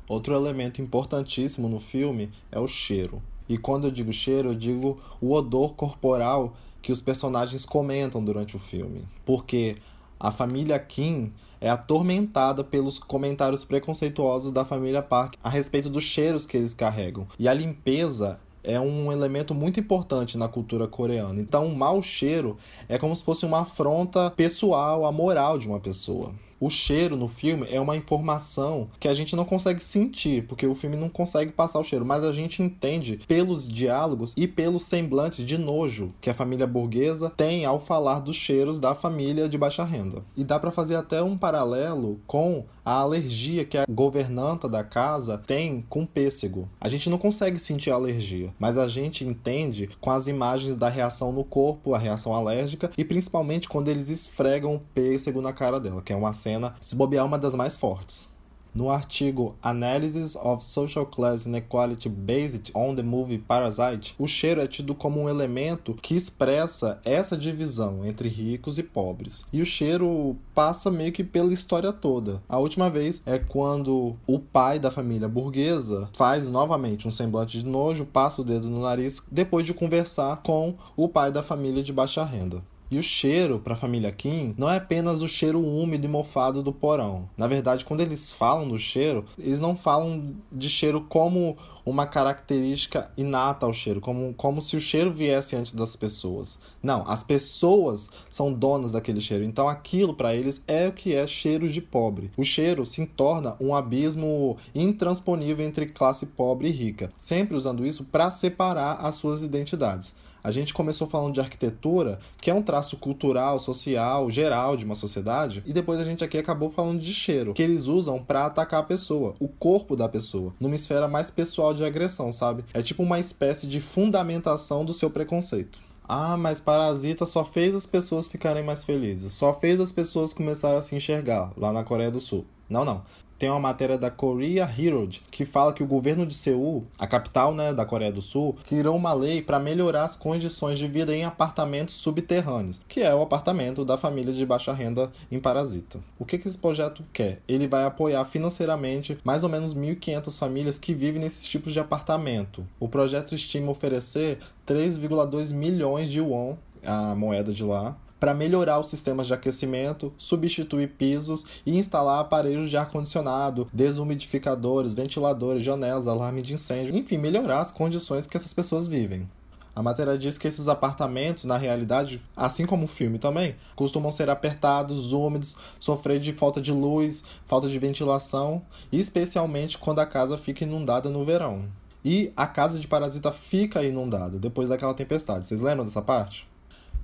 Outro 0.07 0.37
elemento 0.37 0.81
importantíssimo 0.81 1.69
no 1.69 1.81
filme 1.81 2.31
é 2.53 2.61
o 2.61 2.69
cheiro. 2.69 3.21
E 3.49 3.59
quando 3.59 3.89
eu 3.89 3.91
digo 3.91 4.13
cheiro, 4.13 4.51
eu 4.51 4.55
digo 4.55 5.01
o 5.21 5.33
odor 5.33 5.75
corporal 5.75 6.55
que 6.83 6.93
os 6.93 7.01
personagens 7.01 7.65
comentam 7.65 8.23
durante 8.25 8.57
o 8.57 8.59
filme. 8.59 9.05
Porque 9.25 9.77
a 10.19 10.31
família 10.31 10.79
Kim 10.79 11.33
é 11.61 11.69
atormentada 11.69 12.65
pelos 12.65 12.99
comentários 12.99 13.65
preconceituosos 13.65 14.51
da 14.51 14.65
família 14.65 15.03
Park 15.03 15.35
a 15.43 15.49
respeito 15.49 15.91
dos 15.91 16.05
cheiros 16.05 16.47
que 16.47 16.57
eles 16.57 16.75
carregam. 16.75 17.27
E 17.39 17.49
a 17.49 17.55
limpeza 17.55 18.41
é 18.63 18.79
um 18.79 19.11
elemento 19.11 19.55
muito 19.55 19.81
importante 19.81 20.37
na 20.37 20.49
cultura 20.49 20.87
coreana. 20.87 21.41
Então, 21.41 21.67
um 21.67 21.75
mau 21.75 22.03
cheiro 22.03 22.59
é 22.89 22.99
como 22.99 23.15
se 23.17 23.25
fosse 23.25 23.47
uma 23.47 23.61
afronta 23.61 24.31
pessoal 24.31 25.07
à 25.07 25.13
moral 25.13 25.59
de 25.59 25.67
uma 25.67 25.81
pessoa. 25.81 26.33
O 26.61 26.69
cheiro 26.69 27.17
no 27.17 27.26
filme 27.26 27.67
é 27.71 27.81
uma 27.81 27.97
informação 27.97 28.90
que 29.00 29.09
a 29.09 29.14
gente 29.14 29.35
não 29.35 29.47
consegue 29.47 29.83
sentir, 29.83 30.47
porque 30.47 30.67
o 30.67 30.75
filme 30.75 30.95
não 30.95 31.09
consegue 31.09 31.52
passar 31.52 31.81
o 31.81 31.83
cheiro, 31.83 32.05
mas 32.05 32.23
a 32.23 32.33
gente 32.33 32.62
entende 32.62 33.19
pelos 33.26 33.67
diálogos 33.67 34.35
e 34.37 34.47
pelos 34.47 34.85
semblantes 34.85 35.43
de 35.47 35.57
nojo 35.57 36.12
que 36.21 36.29
a 36.29 36.35
família 36.35 36.67
burguesa 36.67 37.31
tem 37.35 37.64
ao 37.64 37.81
falar 37.81 38.21
dos 38.21 38.37
cheiros 38.37 38.79
da 38.79 38.95
família 38.95 39.49
de 39.49 39.57
baixa 39.57 39.85
renda. 39.85 40.23
E 40.37 40.45
dá 40.45 40.61
para 40.61 40.71
fazer 40.71 40.97
até 40.97 41.23
um 41.23 41.35
paralelo 41.35 42.21
com 42.26 42.67
a 42.85 42.93
alergia 42.93 43.64
que 43.64 43.79
a 43.79 43.87
governanta 43.88 44.69
da 44.69 44.85
casa 44.85 45.38
tem 45.38 45.85
com 45.88 46.05
pêssego. 46.05 46.69
A 46.81 46.88
gente 46.88 47.09
não 47.09 47.19
consegue 47.19 47.59
sentir 47.59 47.90
a 47.90 47.95
alergia, 47.95 48.52
mas 48.59 48.76
a 48.76 48.88
gente 48.88 49.25
entende 49.25 49.88
com 50.00 50.11
as 50.11 50.26
imagens 50.26 50.76
da 50.76 50.88
reação 50.88 51.33
no 51.33 51.45
corpo, 51.45 51.95
a 51.95 51.99
reação 51.99 52.35
alérgica, 52.35 52.90
e 52.99 53.05
principalmente 53.05 53.69
quando 53.69 53.88
eles 53.88 54.11
esfregam 54.11 54.75
o 54.75 54.81
pêssego 54.81 55.40
na 55.40 55.52
cara 55.52 55.79
dela, 55.79 56.02
que 56.02 56.12
é 56.12 56.17
uma 56.17 56.33
cena, 56.33 56.50
se 56.80 56.97
bobear, 56.97 57.25
uma 57.25 57.38
das 57.38 57.54
mais 57.54 57.76
fortes. 57.76 58.30
No 58.73 58.88
artigo 58.88 59.57
Analysis 59.61 60.37
of 60.37 60.62
Social 60.62 61.04
Class 61.04 61.45
Inequality 61.45 62.09
Based 62.09 62.71
on 62.73 62.95
the 62.95 63.02
Movie 63.02 63.38
Parasite, 63.38 64.14
o 64.16 64.28
cheiro 64.28 64.61
é 64.61 64.66
tido 64.69 64.95
como 64.95 65.21
um 65.21 65.28
elemento 65.28 65.95
que 66.00 66.14
expressa 66.14 67.00
essa 67.04 67.37
divisão 67.37 68.04
entre 68.04 68.28
ricos 68.28 68.78
e 68.78 68.85
pobres. 68.85 69.45
E 69.52 69.61
o 69.61 69.66
cheiro 69.66 70.37
passa 70.54 70.88
meio 70.88 71.11
que 71.11 71.25
pela 71.25 71.52
história 71.52 71.92
toda. 71.92 72.40
A 72.49 72.59
última 72.59 72.88
vez 72.88 73.21
é 73.26 73.40
quando 73.40 74.16
o 74.25 74.38
pai 74.38 74.78
da 74.78 74.90
família 74.90 75.28
burguesa 75.28 76.09
faz 76.14 76.49
novamente 76.49 77.09
um 77.09 77.11
semblante 77.11 77.59
de 77.59 77.66
nojo, 77.66 78.07
passa 78.07 78.40
o 78.40 78.45
dedo 78.45 78.71
no 78.71 78.83
nariz, 78.83 79.21
depois 79.33 79.66
de 79.66 79.75
conversar 79.75 80.37
com 80.42 80.76
o 80.97 81.09
pai 81.09 81.33
da 81.33 81.42
família 81.42 81.83
de 81.83 81.92
baixa 81.92 82.25
renda. 82.25 82.62
E 82.91 82.99
o 82.99 83.03
cheiro 83.03 83.61
para 83.61 83.75
a 83.75 83.77
família 83.77 84.11
Kim 84.11 84.53
não 84.59 84.69
é 84.69 84.79
apenas 84.79 85.23
o 85.23 85.29
cheiro 85.29 85.65
úmido 85.65 86.07
e 86.07 86.09
mofado 86.09 86.61
do 86.61 86.73
porão. 86.73 87.29
Na 87.37 87.47
verdade, 87.47 87.85
quando 87.85 88.01
eles 88.01 88.33
falam 88.33 88.67
do 88.67 88.79
cheiro, 88.81 89.25
eles 89.39 89.61
não 89.61 89.77
falam 89.77 90.35
de 90.51 90.69
cheiro 90.69 91.03
como 91.03 91.57
uma 91.87 92.05
característica 92.05 93.09
inata 93.17 93.65
ao 93.65 93.73
cheiro, 93.73 94.01
como, 94.01 94.35
como 94.35 94.61
se 94.61 94.77
o 94.77 94.81
cheiro 94.81 95.13
viesse 95.13 95.55
antes 95.55 95.73
das 95.73 95.95
pessoas. 95.95 96.59
Não, 96.83 97.09
as 97.09 97.23
pessoas 97.23 98.11
são 98.29 98.53
donas 98.53 98.91
daquele 98.91 99.21
cheiro. 99.21 99.45
Então 99.45 99.69
aquilo 99.69 100.13
para 100.13 100.35
eles 100.35 100.61
é 100.67 100.89
o 100.89 100.93
que 100.93 101.15
é 101.15 101.25
cheiro 101.29 101.69
de 101.69 101.81
pobre. 101.81 102.33
O 102.37 102.43
cheiro 102.43 102.85
se 102.85 103.07
torna 103.07 103.55
um 103.61 103.73
abismo 103.73 104.57
intransponível 104.75 105.65
entre 105.65 105.87
classe 105.87 106.27
pobre 106.27 106.69
e 106.69 106.73
rica, 106.73 107.13
sempre 107.17 107.57
usando 107.57 107.87
isso 107.87 108.05
para 108.05 108.33
separar 108.33 108.95
as 108.95 109.15
suas 109.15 109.45
identidades. 109.45 110.13
A 110.43 110.51
gente 110.51 110.73
começou 110.73 111.07
falando 111.07 111.35
de 111.35 111.41
arquitetura, 111.41 112.19
que 112.41 112.51
é 112.51 112.55
um 112.55 112.63
traço 112.63 112.97
cultural, 112.97 113.59
social, 113.59 114.31
geral 114.31 114.77
de 114.77 114.85
uma 114.85 114.95
sociedade, 114.95 115.63
e 115.67 115.73
depois 115.73 116.01
a 116.01 116.05
gente 116.05 116.25
aqui 116.25 116.39
acabou 116.39 116.71
falando 116.71 117.01
de 117.01 117.13
cheiro, 117.13 117.53
que 117.53 117.63
eles 117.63 117.87
usam 117.87 118.23
para 118.23 118.47
atacar 118.47 118.81
a 118.81 118.85
pessoa, 118.85 119.35
o 119.39 119.49
corpo 119.49 119.95
da 119.95 120.09
pessoa, 120.09 120.53
numa 120.59 120.75
esfera 120.75 121.07
mais 121.07 121.31
pessoal 121.31 121.75
de 121.75 121.85
agressão, 121.85 122.33
sabe? 122.33 122.65
É 122.73 122.83
tipo 122.83 123.03
uma 123.03 123.19
espécie 123.19 123.67
de 123.67 123.81
fundamentação 123.81 124.85
do 124.85 124.95
seu 124.95 125.11
preconceito. 125.11 125.81
Ah, 126.09 126.37
mas 126.37 126.59
Parasita 126.59 127.25
só 127.25 127.45
fez 127.45 127.75
as 127.75 127.87
pessoas 127.87 128.27
ficarem 128.27 128.65
mais 128.65 128.83
felizes, 128.83 129.33
só 129.33 129.55
fez 129.55 129.79
as 129.79 129.93
pessoas 129.93 130.33
começarem 130.33 130.79
a 130.79 130.83
se 130.83 130.97
enxergar 130.97 131.53
lá 131.57 131.73
na 131.73 131.85
Coreia 131.85 132.11
do 132.11 132.19
Sul. 132.19 132.45
Não, 132.69 132.85
não 132.85 133.03
tem 133.41 133.49
uma 133.49 133.59
matéria 133.59 133.97
da 133.97 134.11
Korea 134.11 134.71
Herald 134.79 135.23
que 135.31 135.47
fala 135.47 135.73
que 135.73 135.83
o 135.83 135.87
governo 135.87 136.27
de 136.27 136.35
Seul, 136.35 136.85
a 136.99 137.07
capital 137.07 137.55
né, 137.55 137.73
da 137.73 137.87
Coreia 137.87 138.13
do 138.13 138.21
Sul, 138.21 138.55
criou 138.67 138.95
uma 138.95 139.15
lei 139.15 139.41
para 139.41 139.59
melhorar 139.59 140.05
as 140.05 140.15
condições 140.15 140.79
de 140.79 140.87
vida 140.87 141.17
em 141.17 141.25
apartamentos 141.25 141.95
subterrâneos, 141.95 142.83
que 142.87 143.01
é 143.01 143.15
o 143.15 143.23
apartamento 143.23 143.83
da 143.83 143.97
família 143.97 144.35
de 144.35 144.45
baixa 144.45 144.75
renda 144.75 145.11
em 145.33 145.41
Parasita. 145.41 146.01
O 146.19 146.27
que, 146.27 146.37
que 146.37 146.47
esse 146.47 146.59
projeto 146.59 147.03
quer? 147.15 147.41
Ele 147.49 147.67
vai 147.67 147.85
apoiar 147.85 148.27
financeiramente 148.27 149.17
mais 149.25 149.43
ou 149.43 149.49
menos 149.49 149.75
1.500 149.75 150.39
famílias 150.39 150.79
que 150.79 150.93
vivem 150.93 151.23
nesses 151.23 151.47
tipos 151.47 151.73
de 151.73 151.81
apartamento. 151.81 152.67
O 152.79 152.91
projeto 152.91 153.35
estima 153.35 153.71
oferecer 153.71 154.39
3,2 154.69 155.55
milhões 155.55 156.11
de 156.11 156.21
won, 156.21 156.57
a 156.85 157.15
moeda 157.15 157.55
de 157.55 157.65
lá, 157.65 157.97
para 158.21 158.35
melhorar 158.35 158.79
os 158.79 158.89
sistemas 158.89 159.27
de 159.27 159.33
aquecimento, 159.33 160.12
substituir 160.19 160.91
pisos 160.91 161.45
e 161.65 161.77
instalar 161.77 162.21
aparelhos 162.21 162.69
de 162.69 162.77
ar-condicionado, 162.77 163.67
desumidificadores, 163.73 164.93
ventiladores, 164.93 165.65
janelas, 165.65 166.07
alarme 166.07 166.43
de 166.43 166.53
incêndio, 166.53 166.95
enfim, 166.95 167.17
melhorar 167.17 167.61
as 167.61 167.73
condições 167.73 168.27
que 168.27 168.37
essas 168.37 168.53
pessoas 168.53 168.87
vivem. 168.87 169.27
A 169.75 169.83
matéria 169.83 170.19
diz 170.19 170.37
que 170.37 170.49
esses 170.49 170.69
apartamentos, 170.69 171.45
na 171.45 171.57
realidade, 171.57 172.21
assim 172.37 172.67
como 172.67 172.85
o 172.85 172.89
filme 172.89 173.19
também, 173.19 173.55
costumam 173.75 174.12
ser 174.12 174.29
apertados, 174.29 175.12
úmidos, 175.12 175.57
sofrer 175.79 176.21
de 176.21 176.33
falta 176.33 176.61
de 176.61 176.73
luz, 176.73 177.25
falta 177.47 177.69
de 177.69 177.79
ventilação, 177.79 178.62
especialmente 178.93 179.79
quando 179.79 180.00
a 180.00 180.07
casa 180.07 180.37
fica 180.37 180.65
inundada 180.65 181.09
no 181.09 181.25
verão. 181.25 181.65
E 182.05 182.33
a 182.37 182.47
casa 182.47 182.79
de 182.79 182.89
Parasita 182.89 183.31
fica 183.31 183.83
inundada 183.83 184.39
depois 184.39 184.69
daquela 184.69 184.93
tempestade. 184.93 185.47
Vocês 185.47 185.61
lembram 185.61 185.85
dessa 185.85 186.03
parte? 186.03 186.49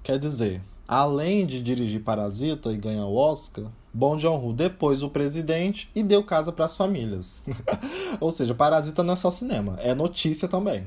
Quer 0.03 0.19
dizer, 0.19 0.61
além 0.87 1.47
de 1.47 1.61
dirigir 1.61 2.03
Parasita 2.03 2.73
e 2.73 2.77
ganhar 2.77 3.07
o 3.07 3.17
Oscar, 3.17 3.67
Bong 3.93 4.21
Joon-ho 4.21 4.53
depois 4.53 5.03
o 5.03 5.09
presidente 5.09 5.91
e 5.95 6.03
deu 6.03 6.23
casa 6.23 6.53
para 6.53 6.67
as 6.67 6.77
famílias. 6.77 7.43
Ou 8.21 8.31
seja, 8.31 8.55
Parasita 8.55 9.03
não 9.03 9.15
é 9.15 9.17
só 9.17 9.31
cinema, 9.31 9.79
é 9.81 9.95
notícia 9.95 10.47
também. 10.47 10.87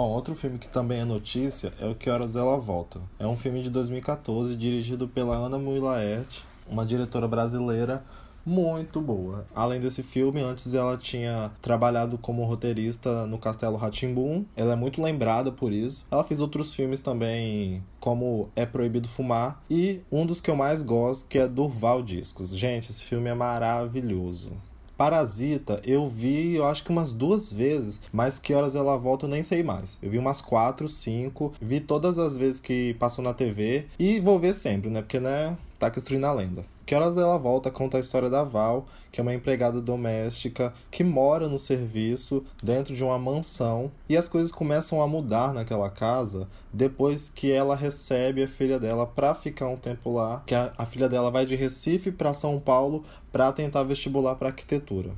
Bom, 0.00 0.12
outro 0.12 0.34
filme 0.34 0.56
que 0.56 0.66
também 0.66 1.00
é 1.00 1.04
notícia 1.04 1.74
é 1.78 1.86
o 1.86 1.94
Que 1.94 2.08
Horas 2.08 2.34
Ela 2.34 2.56
Volta. 2.56 2.98
É 3.18 3.26
um 3.26 3.36
filme 3.36 3.62
de 3.62 3.68
2014 3.68 4.56
dirigido 4.56 5.06
pela 5.06 5.36
Ana 5.36 5.58
Mulaert, 5.58 6.42
uma 6.66 6.86
diretora 6.86 7.28
brasileira 7.28 8.02
muito 8.46 8.98
boa. 8.98 9.46
Além 9.54 9.78
desse 9.78 10.02
filme, 10.02 10.40
antes 10.40 10.72
ela 10.72 10.96
tinha 10.96 11.52
trabalhado 11.60 12.16
como 12.16 12.44
roteirista 12.44 13.26
no 13.26 13.36
Castelo 13.36 13.76
Ratimbum. 13.76 14.46
Ela 14.56 14.72
é 14.72 14.76
muito 14.76 15.02
lembrada 15.02 15.52
por 15.52 15.70
isso. 15.70 16.06
Ela 16.10 16.24
fez 16.24 16.40
outros 16.40 16.74
filmes 16.74 17.02
também, 17.02 17.84
como 18.00 18.48
É 18.56 18.64
Proibido 18.64 19.06
Fumar 19.06 19.62
e 19.68 20.00
um 20.10 20.24
dos 20.24 20.40
que 20.40 20.50
eu 20.50 20.56
mais 20.56 20.82
gosto, 20.82 21.28
que 21.28 21.38
é 21.38 21.46
Durval 21.46 22.02
Discos. 22.02 22.56
Gente, 22.56 22.90
esse 22.90 23.04
filme 23.04 23.28
é 23.28 23.34
maravilhoso. 23.34 24.52
Parasita, 25.00 25.80
eu 25.82 26.06
vi, 26.06 26.56
eu 26.56 26.66
acho 26.66 26.84
que 26.84 26.90
umas 26.90 27.14
duas 27.14 27.50
vezes, 27.50 27.98
mas 28.12 28.38
que 28.38 28.52
horas 28.52 28.74
ela 28.74 28.98
volta 28.98 29.24
eu 29.24 29.30
nem 29.30 29.42
sei 29.42 29.62
mais. 29.62 29.96
Eu 30.02 30.10
vi 30.10 30.18
umas 30.18 30.42
quatro, 30.42 30.86
cinco, 30.90 31.54
vi 31.58 31.80
todas 31.80 32.18
as 32.18 32.36
vezes 32.36 32.60
que 32.60 32.92
passou 32.98 33.24
na 33.24 33.32
TV 33.32 33.86
e 33.98 34.20
vou 34.20 34.38
ver 34.38 34.52
sempre, 34.52 34.90
né? 34.90 35.00
Porque, 35.00 35.18
né, 35.18 35.56
tá 35.78 35.90
construindo 35.90 36.26
a 36.26 36.32
lenda. 36.34 36.66
Que 36.90 36.94
horas 36.96 37.16
ela 37.16 37.38
volta 37.38 37.70
conta 37.70 37.98
a 37.98 38.00
história 38.00 38.28
da 38.28 38.42
Val, 38.42 38.84
que 39.12 39.20
é 39.20 39.22
uma 39.22 39.32
empregada 39.32 39.80
doméstica 39.80 40.74
que 40.90 41.04
mora 41.04 41.48
no 41.48 41.56
serviço 41.56 42.44
dentro 42.60 42.96
de 42.96 43.04
uma 43.04 43.16
mansão 43.16 43.92
e 44.08 44.16
as 44.16 44.26
coisas 44.26 44.50
começam 44.50 45.00
a 45.00 45.06
mudar 45.06 45.54
naquela 45.54 45.88
casa 45.88 46.48
depois 46.72 47.30
que 47.30 47.52
ela 47.52 47.76
recebe 47.76 48.42
a 48.42 48.48
filha 48.48 48.76
dela 48.76 49.06
para 49.06 49.34
ficar 49.34 49.68
um 49.68 49.76
tempo 49.76 50.10
lá, 50.12 50.42
que 50.44 50.52
a, 50.52 50.72
a 50.76 50.84
filha 50.84 51.08
dela 51.08 51.30
vai 51.30 51.46
de 51.46 51.54
Recife 51.54 52.10
para 52.10 52.34
São 52.34 52.58
Paulo 52.58 53.04
para 53.30 53.52
tentar 53.52 53.84
vestibular 53.84 54.34
para 54.34 54.48
arquitetura. 54.48 55.12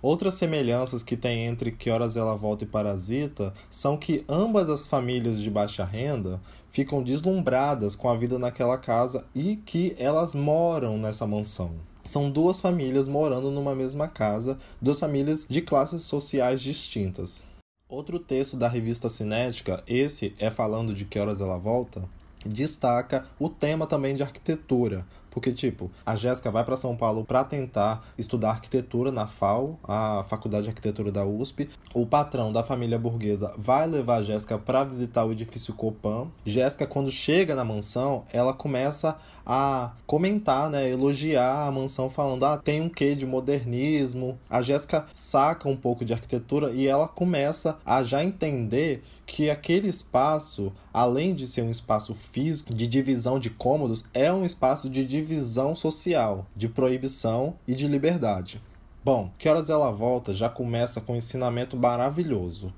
Outras 0.00 0.34
semelhanças 0.34 1.02
que 1.02 1.16
tem 1.16 1.46
entre 1.46 1.72
Que 1.72 1.90
Horas 1.90 2.16
Ela 2.16 2.36
Volta 2.36 2.62
e 2.62 2.68
Parasita 2.68 3.52
são 3.68 3.96
que 3.96 4.24
ambas 4.28 4.68
as 4.68 4.86
famílias 4.86 5.40
de 5.40 5.50
baixa 5.50 5.84
renda 5.84 6.40
ficam 6.70 7.02
deslumbradas 7.02 7.96
com 7.96 8.08
a 8.08 8.16
vida 8.16 8.38
naquela 8.38 8.78
casa 8.78 9.26
e 9.34 9.56
que 9.56 9.96
elas 9.98 10.36
moram 10.36 10.96
nessa 10.96 11.26
mansão. 11.26 11.72
São 12.04 12.30
duas 12.30 12.60
famílias 12.60 13.08
morando 13.08 13.50
numa 13.50 13.74
mesma 13.74 14.06
casa, 14.06 14.56
duas 14.80 15.00
famílias 15.00 15.44
de 15.50 15.60
classes 15.60 16.04
sociais 16.04 16.60
distintas. 16.60 17.44
Outro 17.88 18.20
texto 18.20 18.56
da 18.56 18.68
revista 18.68 19.08
Cinética, 19.08 19.82
esse 19.84 20.32
é 20.38 20.48
falando 20.48 20.94
de 20.94 21.04
Que 21.04 21.18
Horas 21.18 21.40
Ela 21.40 21.58
Volta, 21.58 22.08
destaca 22.46 23.26
o 23.36 23.48
tema 23.48 23.84
também 23.84 24.14
de 24.14 24.22
arquitetura, 24.22 25.04
Porque, 25.38 25.52
tipo, 25.52 25.88
a 26.04 26.16
Jéssica 26.16 26.50
vai 26.50 26.64
para 26.64 26.76
São 26.76 26.96
Paulo 26.96 27.24
para 27.24 27.44
tentar 27.44 28.04
estudar 28.18 28.50
arquitetura 28.50 29.12
na 29.12 29.28
FAO, 29.28 29.78
a 29.84 30.24
Faculdade 30.28 30.64
de 30.64 30.70
Arquitetura 30.70 31.12
da 31.12 31.24
USP. 31.24 31.70
O 31.94 32.04
patrão 32.04 32.50
da 32.50 32.64
família 32.64 32.98
burguesa 32.98 33.54
vai 33.56 33.86
levar 33.86 34.16
a 34.16 34.22
Jéssica 34.24 34.58
para 34.58 34.82
visitar 34.82 35.24
o 35.24 35.30
edifício 35.30 35.72
Copan. 35.74 36.26
Jéssica, 36.44 36.88
quando 36.88 37.12
chega 37.12 37.54
na 37.54 37.64
mansão, 37.64 38.24
ela 38.32 38.52
começa 38.52 39.16
a 39.46 39.92
comentar, 40.06 40.68
né, 40.68 40.90
elogiar 40.90 41.68
a 41.68 41.70
mansão 41.70 42.10
falando: 42.10 42.44
"Ah, 42.44 42.58
tem 42.58 42.80
um 42.80 42.88
quê 42.88 43.14
de 43.14 43.24
modernismo". 43.24 44.36
A 44.50 44.60
Jéssica 44.60 45.06
saca 45.14 45.68
um 45.68 45.76
pouco 45.76 46.04
de 46.04 46.12
arquitetura 46.12 46.72
e 46.72 46.88
ela 46.88 47.06
começa 47.06 47.78
a 47.86 48.02
já 48.02 48.24
entender 48.24 49.04
que 49.28 49.50
aquele 49.50 49.88
espaço, 49.88 50.72
além 50.92 51.34
de 51.34 51.46
ser 51.46 51.60
um 51.60 51.70
espaço 51.70 52.14
físico 52.14 52.74
de 52.74 52.86
divisão 52.86 53.38
de 53.38 53.50
cômodos, 53.50 54.02
é 54.14 54.32
um 54.32 54.44
espaço 54.44 54.88
de 54.88 55.04
divisão 55.04 55.74
social, 55.74 56.46
de 56.56 56.66
proibição 56.66 57.54
e 57.68 57.74
de 57.74 57.86
liberdade. 57.86 58.60
Bom, 59.04 59.30
que 59.36 59.46
horas 59.46 59.68
ela 59.68 59.92
volta 59.92 60.34
já 60.34 60.48
começa 60.48 61.02
com 61.02 61.12
um 61.12 61.16
ensinamento 61.16 61.76
maravilhoso. 61.76 62.72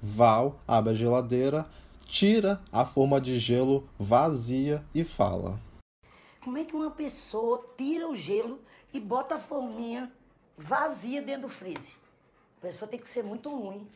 Val 0.00 0.60
abre 0.66 0.92
a 0.92 0.94
geladeira, 0.94 1.66
tira 2.06 2.62
a 2.70 2.84
forma 2.84 3.20
de 3.20 3.36
gelo 3.36 3.88
vazia 3.98 4.84
e 4.94 5.02
fala: 5.02 5.60
como 6.40 6.56
é 6.56 6.64
que 6.64 6.76
uma 6.76 6.92
pessoa 6.92 7.66
tira 7.76 8.08
o 8.08 8.14
gelo 8.14 8.60
e 8.92 9.00
bota 9.00 9.34
a 9.34 9.40
forminha 9.40 10.12
vazia 10.56 11.20
dentro 11.20 11.42
do 11.42 11.48
freezer? 11.48 11.96
A 12.58 12.60
pessoa 12.60 12.88
tem 12.88 13.00
que 13.00 13.08
ser 13.08 13.24
muito 13.24 13.50
ruim. 13.50 13.88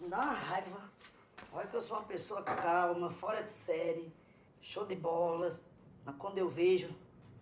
Uma 0.00 0.32
raiva. 0.32 0.90
Olha 1.52 1.66
que 1.66 1.74
eu 1.74 1.80
sou 1.80 1.96
uma 1.96 2.04
pessoa 2.04 2.42
calma, 2.42 3.10
fora 3.10 3.42
de 3.42 3.50
série, 3.50 4.12
show 4.60 4.84
de 4.84 4.94
bola. 4.94 5.58
Mas 6.04 6.16
quando 6.16 6.38
eu 6.38 6.48
vejo, 6.48 6.94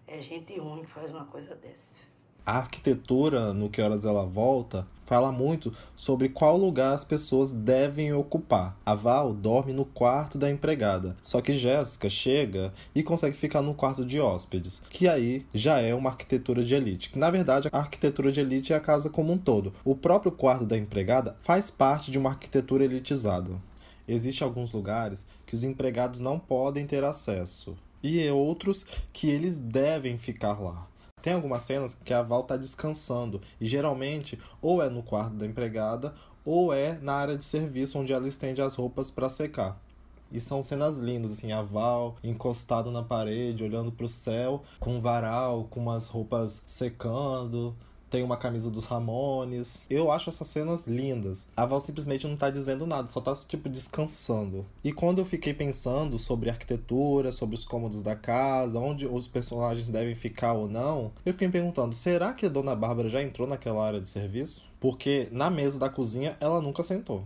é 0.07 0.21
gente 0.21 0.59
ruim 0.59 0.83
que 0.83 0.91
faz 0.91 1.13
uma 1.13 1.25
coisa 1.25 1.55
dessa 1.55 2.14
a 2.47 2.59
arquitetura, 2.59 3.55
no 3.55 3.71
Que 3.71 3.81
Horas 3.81 4.05
Ela 4.05 4.25
Volta, 4.25 4.87
fala 5.05 5.31
muito 5.31 5.73
sobre 5.97 6.29
qual 6.29 6.57
lugar 6.57 6.95
as 6.95 7.05
pessoas 7.05 7.53
devem 7.53 8.13
ocupar. 8.13 8.77
A 8.85 8.95
Val 8.95 9.33
dorme 9.33 9.73
no 9.73 9.85
quarto 9.85 10.37
da 10.37 10.51
empregada, 10.51 11.17
só 11.23 11.41
que 11.41 11.55
Jéssica 11.55 12.11
chega 12.11 12.73
e 12.95 13.03
consegue 13.03 13.37
ficar 13.37 13.63
no 13.63 13.75
quarto 13.75 14.05
de 14.05 14.21
hóspedes, 14.21 14.83
que 14.91 15.09
aí 15.09 15.47
já 15.55 15.79
é 15.79 15.95
uma 15.95 16.11
arquitetura 16.11 16.65
de 16.65 16.75
elite. 16.75 17.19
Na 17.19 17.31
verdade, 17.31 17.69
a 17.73 17.79
arquitetura 17.79 18.33
de 18.33 18.41
elite 18.41 18.73
é 18.73 18.77
a 18.77 18.81
casa 18.81 19.11
como 19.11 19.33
um 19.33 19.39
todo. 19.39 19.73
O 19.85 19.95
próprio 19.95 20.33
quarto 20.33 20.67
da 20.67 20.77
empregada 20.77 21.37
faz 21.43 21.71
parte 21.71 22.11
de 22.11 22.19
uma 22.19 22.31
arquitetura 22.31 22.85
elitizada. 22.85 23.53
Existem 24.07 24.47
alguns 24.47 24.71
lugares 24.71 25.27
que 25.47 25.55
os 25.55 25.63
empregados 25.63 26.21
não 26.21 26.39
podem 26.39 26.87
ter 26.87 27.05
acesso 27.05 27.75
e 28.03 28.29
outros 28.29 28.85
que 29.15 29.31
eles 29.31 29.59
devem 29.59 30.19
ficar 30.19 30.61
lá. 30.61 30.87
Tem 31.25 31.33
algumas 31.33 31.63
cenas 31.63 31.95
que 31.95 32.13
a 32.13 32.21
Val 32.21 32.43
tá 32.43 32.55
descansando 32.55 33.41
e 33.59 33.67
geralmente 33.67 34.39
ou 34.61 34.83
é 34.83 34.91
no 34.91 35.03
quarto 35.03 35.35
da 35.37 35.47
empregada 35.47 36.15
ou 36.45 36.71
é 36.71 36.99
na 37.01 37.15
área 37.15 37.35
de 37.35 37.43
serviço 37.43 37.99
onde 37.99 38.13
ela 38.13 38.29
estende 38.29 38.61
as 38.61 38.75
roupas 38.75 39.11
para 39.11 39.31
secar. 39.31 39.81
E 40.31 40.39
são 40.39 40.63
cenas 40.63 40.99
lindas, 40.99 41.33
assim, 41.33 41.51
a 41.51 41.63
Val 41.63 42.17
encostada 42.23 42.91
na 42.91 43.03
parede, 43.03 43.65
olhando 43.65 43.91
para 43.91 44.05
o 44.05 44.09
céu, 44.09 44.65
com 44.79 44.97
um 44.97 45.01
varal, 45.01 45.67
com 45.71 45.81
umas 45.81 46.09
roupas 46.09 46.63
secando, 46.67 47.75
tem 48.15 48.23
uma 48.23 48.37
camisa 48.37 48.71
dos 48.71 48.85
Ramones. 48.85 49.85
Eu 49.91 50.13
acho 50.13 50.31
essas 50.31 50.47
cenas 50.47 50.87
lindas. 50.87 51.49
A 51.57 51.67
Val 51.67 51.81
simplesmente 51.81 52.29
não 52.29 52.37
tá 52.37 52.49
dizendo 52.49 52.87
nada, 52.87 53.09
só 53.09 53.21
tá, 53.21 53.35
tipo, 53.35 53.69
descansando. 53.69 54.65
E 54.85 54.93
quando 54.93 55.19
eu 55.19 55.27
fiquei 55.27 55.53
pensando 55.53 56.17
sobre 56.17 56.49
arquitetura, 56.49 57.33
sobre 57.33 57.57
os 57.57 57.65
cômodos 57.65 58.03
da 58.03 58.15
casa, 58.15 58.79
onde 58.79 59.05
os 59.05 59.27
personagens 59.27 59.91
devem 59.91 60.15
ficar 60.15 60.53
ou 60.53 60.69
não, 60.69 61.11
eu 61.27 61.33
fiquei 61.33 61.49
me 61.49 61.53
perguntando: 61.53 61.93
será 61.93 62.33
que 62.33 62.47
a 62.47 62.49
Dona 62.49 62.77
Bárbara 62.77 63.09
já 63.09 63.21
entrou 63.21 63.49
naquela 63.49 63.85
área 63.85 64.01
de 64.01 64.09
serviço? 64.09 64.65
Porque 64.79 65.27
na 65.33 65.51
mesa 65.51 65.77
da 65.77 65.89
cozinha 65.89 66.37
ela 66.39 66.63
nunca 66.63 66.85
sentou. 66.85 67.25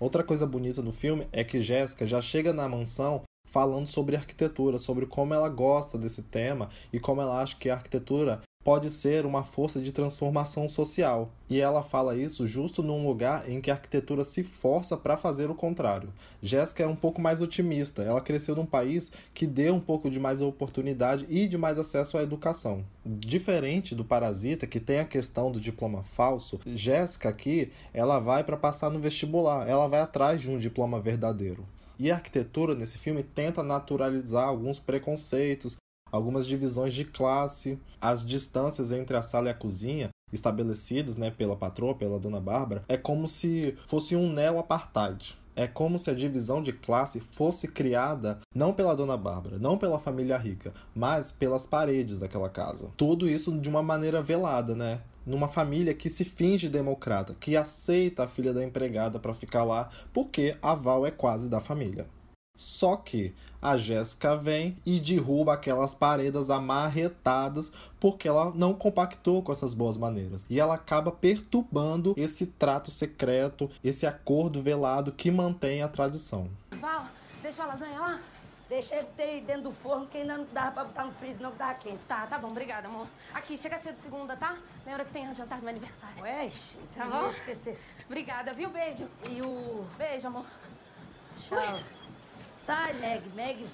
Outra 0.00 0.24
coisa 0.24 0.46
bonita 0.46 0.80
no 0.80 0.92
filme 0.92 1.28
é 1.30 1.44
que 1.44 1.60
Jéssica 1.60 2.06
já 2.06 2.22
chega 2.22 2.54
na 2.54 2.66
mansão 2.66 3.20
falando 3.44 3.86
sobre 3.86 4.16
arquitetura, 4.16 4.78
sobre 4.78 5.04
como 5.04 5.34
ela 5.34 5.50
gosta 5.50 5.98
desse 5.98 6.22
tema 6.22 6.70
e 6.90 6.98
como 6.98 7.20
ela 7.20 7.42
acha 7.42 7.54
que 7.56 7.68
a 7.68 7.74
arquitetura 7.74 8.40
pode 8.64 8.90
ser 8.90 9.26
uma 9.26 9.44
força 9.44 9.80
de 9.80 9.92
transformação 9.92 10.68
social. 10.68 11.30
E 11.48 11.60
ela 11.60 11.82
fala 11.82 12.16
isso 12.16 12.46
justo 12.46 12.82
num 12.82 13.06
lugar 13.06 13.48
em 13.50 13.60
que 13.60 13.70
a 13.70 13.74
arquitetura 13.74 14.24
se 14.24 14.42
força 14.42 14.96
para 14.96 15.16
fazer 15.16 15.50
o 15.50 15.54
contrário. 15.54 16.12
Jéssica 16.42 16.82
é 16.82 16.86
um 16.86 16.96
pouco 16.96 17.20
mais 17.20 17.40
otimista. 17.40 18.02
Ela 18.02 18.20
cresceu 18.20 18.56
num 18.56 18.64
país 18.64 19.12
que 19.34 19.46
deu 19.46 19.74
um 19.74 19.80
pouco 19.80 20.08
de 20.08 20.18
mais 20.18 20.40
oportunidade 20.40 21.26
e 21.28 21.46
de 21.46 21.58
mais 21.58 21.78
acesso 21.78 22.16
à 22.16 22.22
educação. 22.22 22.84
Diferente 23.04 23.94
do 23.94 24.04
Parasita, 24.04 24.66
que 24.66 24.80
tem 24.80 25.00
a 25.00 25.04
questão 25.04 25.50
do 25.50 25.60
diploma 25.60 26.02
falso, 26.04 26.58
Jéssica 26.66 27.28
aqui, 27.28 27.70
ela 27.92 28.18
vai 28.18 28.44
para 28.44 28.56
passar 28.56 28.90
no 28.90 29.00
vestibular. 29.00 29.68
Ela 29.68 29.88
vai 29.88 30.00
atrás 30.00 30.40
de 30.40 30.50
um 30.50 30.58
diploma 30.58 31.00
verdadeiro. 31.00 31.66
E 31.98 32.10
a 32.10 32.14
arquitetura 32.14 32.74
nesse 32.74 32.98
filme 32.98 33.22
tenta 33.22 33.62
naturalizar 33.62 34.48
alguns 34.48 34.78
preconceitos, 34.78 35.76
algumas 36.12 36.46
divisões 36.46 36.92
de 36.92 37.06
classe, 37.06 37.78
as 38.00 38.24
distâncias 38.24 38.92
entre 38.92 39.16
a 39.16 39.22
sala 39.22 39.48
e 39.48 39.50
a 39.50 39.54
cozinha 39.54 40.10
estabelecidas 40.32 41.16
né, 41.16 41.30
pela 41.30 41.56
patroa, 41.56 41.94
pela 41.94 42.20
dona 42.20 42.40
Bárbara, 42.40 42.84
é 42.88 42.96
como 42.96 43.26
se 43.26 43.76
fosse 43.86 44.14
um 44.14 44.32
neo-apartheid. 44.32 45.36
É 45.54 45.66
como 45.66 45.98
se 45.98 46.08
a 46.10 46.14
divisão 46.14 46.62
de 46.62 46.72
classe 46.72 47.20
fosse 47.20 47.68
criada 47.68 48.40
não 48.54 48.72
pela 48.72 48.96
dona 48.96 49.18
Bárbara, 49.18 49.58
não 49.58 49.76
pela 49.76 49.98
família 49.98 50.38
rica, 50.38 50.72
mas 50.94 51.30
pelas 51.30 51.66
paredes 51.66 52.18
daquela 52.18 52.48
casa. 52.48 52.90
Tudo 52.96 53.28
isso 53.28 53.52
de 53.58 53.68
uma 53.68 53.82
maneira 53.82 54.22
velada, 54.22 54.74
né? 54.74 55.02
Numa 55.26 55.48
família 55.48 55.92
que 55.92 56.08
se 56.08 56.24
finge 56.24 56.70
democrata, 56.70 57.36
que 57.38 57.54
aceita 57.54 58.24
a 58.24 58.28
filha 58.28 58.54
da 58.54 58.64
empregada 58.64 59.18
para 59.18 59.34
ficar 59.34 59.62
lá, 59.62 59.90
porque 60.10 60.56
a 60.62 60.74
Val 60.74 61.06
é 61.06 61.10
quase 61.10 61.50
da 61.50 61.60
família. 61.60 62.06
Só 62.62 62.96
que 62.96 63.34
a 63.60 63.76
Jéssica 63.76 64.36
vem 64.36 64.76
e 64.84 65.00
derruba 65.00 65.54
aquelas 65.54 65.94
paredes 65.94 66.50
amarretadas 66.50 67.72
porque 67.98 68.28
ela 68.28 68.52
não 68.54 68.74
compactou 68.74 69.42
com 69.42 69.52
essas 69.52 69.74
boas 69.74 69.96
maneiras. 69.96 70.44
E 70.48 70.60
ela 70.60 70.74
acaba 70.74 71.10
perturbando 71.10 72.14
esse 72.16 72.46
trato 72.46 72.90
secreto, 72.90 73.70
esse 73.82 74.06
acordo 74.06 74.62
velado 74.62 75.12
que 75.12 75.30
mantém 75.30 75.82
a 75.82 75.88
tradição. 75.88 76.48
Val, 76.72 77.06
deixa 77.42 77.62
a 77.62 77.66
lasanha 77.66 77.98
lá? 77.98 78.20
Deixa 78.68 78.94
ele 78.96 79.08
ter 79.16 79.40
dentro 79.42 79.64
do 79.64 79.72
forno 79.72 80.06
que 80.06 80.18
ainda 80.18 80.38
não 80.38 80.46
dava 80.52 80.70
pra 80.70 80.84
botar 80.84 81.04
no 81.04 81.12
freezer, 81.12 81.42
não 81.42 81.52
que 81.52 81.58
tava 81.58 81.74
quente. 81.74 82.00
Tá, 82.08 82.26
tá 82.26 82.38
bom, 82.38 82.48
obrigada, 82.48 82.88
amor. 82.88 83.06
Aqui, 83.34 83.58
chega 83.58 83.78
cedo 83.78 84.00
segunda, 84.00 84.34
tá? 84.36 84.56
Lembra 84.86 85.04
que 85.04 85.12
tem 85.12 85.26
a 85.26 85.32
jantar 85.34 85.58
do 85.58 85.62
meu 85.62 85.70
aniversário. 85.70 86.22
Ué, 86.22 86.50
tá 86.94 87.04
bom? 87.04 87.28
esquecer. 87.28 87.78
Obrigada, 88.06 88.52
viu? 88.54 88.70
Beijo. 88.70 89.06
E 89.28 89.42
o... 89.42 89.84
Beijo, 89.98 90.26
amor. 90.26 90.46
Tchau. 91.40 91.58
Ui. 91.58 92.01
Sai, 92.64 92.92
Meg, 93.00 93.22
Meg. 93.34 93.66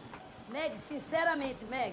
Meg, 0.50 0.72
sinceramente, 0.88 1.62
Meg. 1.66 1.92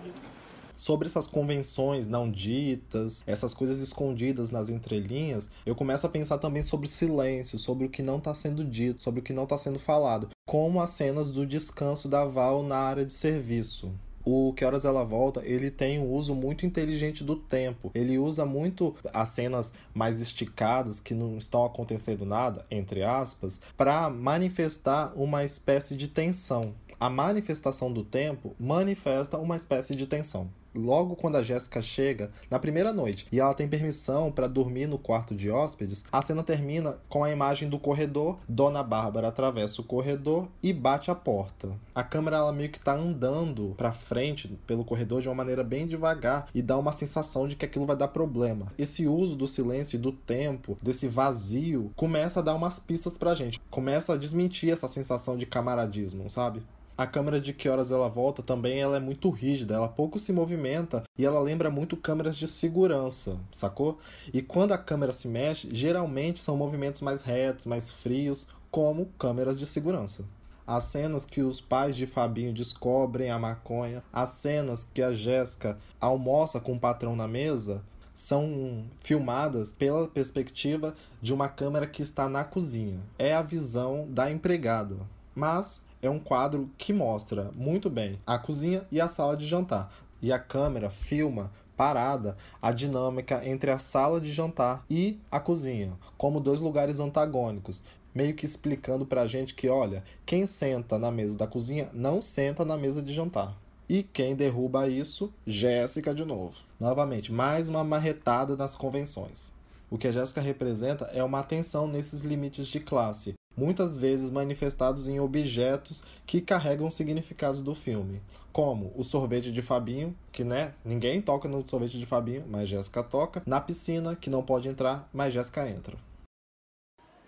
Sobre 0.77 1.09
essas 1.09 1.27
convenções 1.27 2.07
não 2.07 2.31
ditas, 2.31 3.21
essas 3.27 3.53
coisas 3.53 3.81
escondidas 3.81 4.49
nas 4.49 4.69
entrelinhas, 4.69 5.49
eu 5.65 5.75
começo 5.75 6.07
a 6.07 6.09
pensar 6.09 6.37
também 6.37 6.63
sobre 6.63 6.87
silêncio, 6.87 7.59
sobre 7.59 7.85
o 7.85 7.89
que 7.89 8.01
não 8.01 8.17
está 8.17 8.33
sendo 8.33 8.63
dito, 8.63 9.01
sobre 9.01 9.19
o 9.19 9.23
que 9.23 9.33
não 9.33 9.43
está 9.43 9.57
sendo 9.57 9.77
falado, 9.77 10.29
como 10.45 10.81
as 10.81 10.91
cenas 10.91 11.29
do 11.29 11.45
descanso 11.45 12.07
da 12.07 12.23
Val 12.23 12.63
na 12.63 12.77
área 12.77 13.05
de 13.05 13.11
serviço 13.11 13.91
o 14.25 14.51
Que 14.53 14.65
Horas 14.65 14.83
Ela 14.83 15.03
Volta, 15.03 15.41
ele 15.45 15.69
tem 15.69 15.99
um 15.99 16.11
uso 16.11 16.33
muito 16.33 16.65
inteligente 16.65 17.23
do 17.23 17.35
tempo. 17.35 17.91
Ele 17.93 18.17
usa 18.17 18.43
muito 18.45 18.95
as 19.13 19.29
cenas 19.29 19.71
mais 19.93 20.19
esticadas, 20.19 20.99
que 20.99 21.13
não 21.13 21.37
estão 21.37 21.63
acontecendo 21.63 22.25
nada, 22.25 22.65
entre 22.71 23.03
aspas, 23.03 23.61
para 23.77 24.09
manifestar 24.09 25.13
uma 25.15 25.43
espécie 25.43 25.95
de 25.95 26.07
tensão 26.07 26.73
a 26.99 27.09
manifestação 27.09 27.91
do 27.91 28.03
tempo 28.03 28.55
manifesta 28.59 29.37
uma 29.37 29.55
espécie 29.55 29.95
de 29.95 30.07
tensão. 30.07 30.49
Logo 30.75 31.15
quando 31.15 31.37
a 31.37 31.43
Jéssica 31.43 31.81
chega, 31.81 32.29
na 32.51 32.59
primeira 32.59 32.91
noite, 32.91 33.25
e 33.31 33.39
ela 33.39 33.53
tem 33.53 33.67
permissão 33.67 34.29
para 34.29 34.45
dormir 34.45 34.87
no 34.87 34.97
quarto 34.97 35.33
de 35.33 35.49
hóspedes, 35.49 36.03
a 36.11 36.21
cena 36.21 36.43
termina 36.43 36.97
com 37.07 37.23
a 37.23 37.31
imagem 37.31 37.69
do 37.69 37.79
corredor. 37.79 38.37
Dona 38.47 38.83
Bárbara 38.83 39.29
atravessa 39.29 39.79
o 39.79 39.85
corredor 39.85 40.49
e 40.61 40.73
bate 40.73 41.09
a 41.09 41.15
porta. 41.15 41.69
A 41.93 42.03
câmera 42.03 42.37
ela 42.37 42.51
meio 42.51 42.69
que 42.69 42.77
está 42.77 42.93
andando 42.93 43.73
para 43.77 43.93
frente 43.93 44.49
pelo 44.67 44.83
corredor 44.83 45.21
de 45.21 45.29
uma 45.29 45.35
maneira 45.35 45.63
bem 45.63 45.87
devagar 45.87 46.47
e 46.53 46.61
dá 46.61 46.77
uma 46.77 46.91
sensação 46.91 47.47
de 47.47 47.55
que 47.55 47.63
aquilo 47.63 47.85
vai 47.85 47.95
dar 47.95 48.09
problema. 48.09 48.65
Esse 48.77 49.07
uso 49.07 49.37
do 49.37 49.47
silêncio 49.47 49.95
e 49.95 49.99
do 49.99 50.11
tempo, 50.11 50.77
desse 50.81 51.07
vazio, 51.07 51.91
começa 51.95 52.41
a 52.41 52.43
dar 52.43 52.53
umas 52.53 52.79
pistas 52.79 53.17
pra 53.17 53.33
gente. 53.33 53.61
Começa 53.71 54.13
a 54.13 54.17
desmentir 54.17 54.71
essa 54.71 54.89
sensação 54.89 55.37
de 55.37 55.45
camaradismo, 55.45 56.29
sabe? 56.29 56.61
A 56.97 57.05
câmera 57.05 57.41
de 57.41 57.51
que 57.51 57.67
horas 57.67 57.91
ela 57.91 58.07
volta 58.07 58.41
também 58.41 58.79
ela 58.79 58.95
é 58.95 58.99
muito 59.01 59.29
rígida, 59.29 59.75
ela 59.75 59.89
pouco 59.89 60.17
se 60.17 60.31
movimenta 60.31 61.03
e 61.17 61.25
ela 61.25 61.41
lembra 61.41 61.69
muito 61.69 61.97
câmeras 61.97 62.37
de 62.37 62.47
segurança, 62.47 63.37
sacou? 63.51 63.99
E 64.33 64.41
quando 64.41 64.71
a 64.71 64.77
câmera 64.77 65.11
se 65.11 65.27
mexe, 65.27 65.67
geralmente 65.73 66.39
são 66.39 66.55
movimentos 66.55 67.01
mais 67.01 67.21
retos, 67.21 67.65
mais 67.65 67.89
frios, 67.89 68.47
como 68.71 69.07
câmeras 69.19 69.59
de 69.59 69.67
segurança. 69.67 70.23
as 70.67 70.85
cenas 70.85 71.25
que 71.25 71.41
os 71.41 71.61
pais 71.61 71.95
de 71.95 72.07
Fabinho 72.07 72.51
descobrem 72.53 73.29
a 73.29 73.37
maconha, 73.37 74.01
as 74.11 74.29
cenas 74.31 74.87
que 74.91 75.01
a 75.01 75.13
Jéssica 75.13 75.77
almoça 75.99 76.59
com 76.59 76.73
o 76.73 76.79
patrão 76.79 77.15
na 77.15 77.27
mesa, 77.27 77.83
são 78.15 78.85
filmadas 79.01 79.71
pela 79.71 80.07
perspectiva 80.07 80.95
de 81.21 81.33
uma 81.33 81.49
câmera 81.49 81.85
que 81.85 82.01
está 82.01 82.29
na 82.29 82.43
cozinha. 82.43 82.99
É 83.19 83.35
a 83.35 83.41
visão 83.41 84.07
da 84.09 84.31
empregada. 84.31 84.95
Mas 85.35 85.81
é 86.07 86.09
um 86.09 86.19
quadro 86.19 86.69
que 86.77 86.93
mostra 86.93 87.51
muito 87.57 87.89
bem 87.89 88.19
a 88.25 88.37
cozinha 88.37 88.85
e 88.91 88.99
a 89.01 89.07
sala 89.07 89.35
de 89.35 89.47
jantar. 89.47 89.93
E 90.21 90.31
a 90.31 90.39
câmera 90.39 90.89
filma 90.89 91.51
parada 91.75 92.37
a 92.61 92.71
dinâmica 92.71 93.41
entre 93.45 93.69
a 93.69 93.77
sala 93.77 94.19
de 94.21 94.31
jantar 94.31 94.85
e 94.89 95.19
a 95.29 95.39
cozinha, 95.39 95.93
como 96.17 96.39
dois 96.39 96.61
lugares 96.61 96.99
antagônicos, 96.99 97.83
meio 98.13 98.33
que 98.33 98.45
explicando 98.45 99.05
pra 99.05 99.27
gente 99.27 99.53
que, 99.53 99.67
olha, 99.67 100.03
quem 100.25 100.47
senta 100.47 100.97
na 100.97 101.11
mesa 101.11 101.37
da 101.37 101.45
cozinha 101.45 101.89
não 101.93 102.21
senta 102.21 102.63
na 102.63 102.77
mesa 102.77 103.01
de 103.01 103.13
jantar. 103.13 103.57
E 103.87 104.01
quem 104.01 104.35
derruba 104.35 104.87
isso? 104.87 105.31
Jéssica 105.45 106.13
de 106.13 106.25
novo. 106.25 106.57
Novamente, 106.79 107.31
mais 107.31 107.69
uma 107.69 107.83
marretada 107.83 108.55
nas 108.55 108.73
convenções. 108.73 109.53
O 109.91 109.97
que 109.97 110.07
a 110.07 110.11
Jéssica 110.11 110.41
representa 110.41 111.05
é 111.13 111.23
uma 111.23 111.39
atenção 111.39 111.87
nesses 111.87 112.21
limites 112.21 112.65
de 112.67 112.79
classe, 112.79 113.35
muitas 113.55 113.97
vezes 113.97 114.29
manifestados 114.29 115.07
em 115.07 115.19
objetos 115.19 116.03
que 116.25 116.41
carregam 116.41 116.89
significados 116.89 117.61
do 117.61 117.73
filme, 117.73 118.21
como 118.51 118.91
o 118.95 119.03
sorvete 119.03 119.51
de 119.51 119.61
Fabinho, 119.61 120.15
que 120.31 120.43
né, 120.43 120.73
ninguém 120.83 121.21
toca 121.21 121.47
no 121.47 121.67
sorvete 121.67 121.97
de 121.97 122.05
Fabinho, 122.05 122.45
mas 122.47 122.69
Jéssica 122.69 123.03
toca, 123.03 123.43
na 123.45 123.61
piscina, 123.61 124.15
que 124.15 124.29
não 124.29 124.43
pode 124.43 124.67
entrar, 124.67 125.09
mas 125.13 125.33
Jéssica 125.33 125.69
entra. 125.69 125.97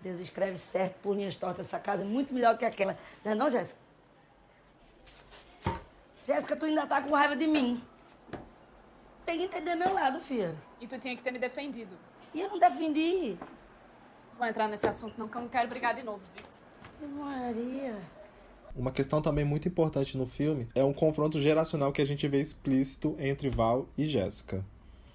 Deus 0.00 0.20
escreve 0.20 0.56
certo 0.56 0.94
por 1.02 1.16
linhas 1.16 1.36
tortas 1.36 1.66
essa 1.66 1.78
casa 1.78 2.02
é 2.02 2.06
muito 2.06 2.32
melhor 2.32 2.56
que 2.56 2.64
aquela. 2.64 2.96
Não 3.24 3.32
é 3.32 3.34
não, 3.34 3.50
Jéssica? 3.50 3.78
Jéssica, 6.24 6.56
tu 6.56 6.66
ainda 6.66 6.86
tá 6.86 7.02
com 7.02 7.14
raiva 7.14 7.34
de 7.34 7.46
mim. 7.46 7.82
Tem 9.24 9.38
que 9.38 9.44
entender 9.44 9.74
meu 9.74 9.92
lado, 9.92 10.20
filha. 10.20 10.54
E 10.80 10.86
tu 10.86 10.98
tinha 10.98 11.16
que 11.16 11.22
ter 11.22 11.30
me 11.30 11.38
defendido. 11.38 11.96
E 12.32 12.40
eu 12.40 12.48
não 12.50 12.58
defendi. 12.58 13.38
Vou 14.38 14.46
entrar 14.46 14.68
nesse 14.68 14.86
assunto 14.86 15.18
não, 15.18 15.26
que 15.26 15.36
eu 15.36 15.42
não 15.42 15.48
quero 15.48 15.68
brigar 15.68 15.94
de 15.94 16.04
novo, 16.04 16.20
viu? 16.36 17.08
Maria. 17.08 17.96
Uma 18.74 18.92
questão 18.92 19.20
também 19.20 19.44
muito 19.44 19.66
importante 19.66 20.16
no 20.16 20.26
filme 20.26 20.68
é 20.76 20.84
um 20.84 20.92
confronto 20.92 21.40
geracional 21.42 21.92
que 21.92 22.00
a 22.00 22.06
gente 22.06 22.26
vê 22.28 22.40
explícito 22.40 23.16
entre 23.18 23.50
Val 23.50 23.88
e 23.98 24.06
Jéssica 24.06 24.64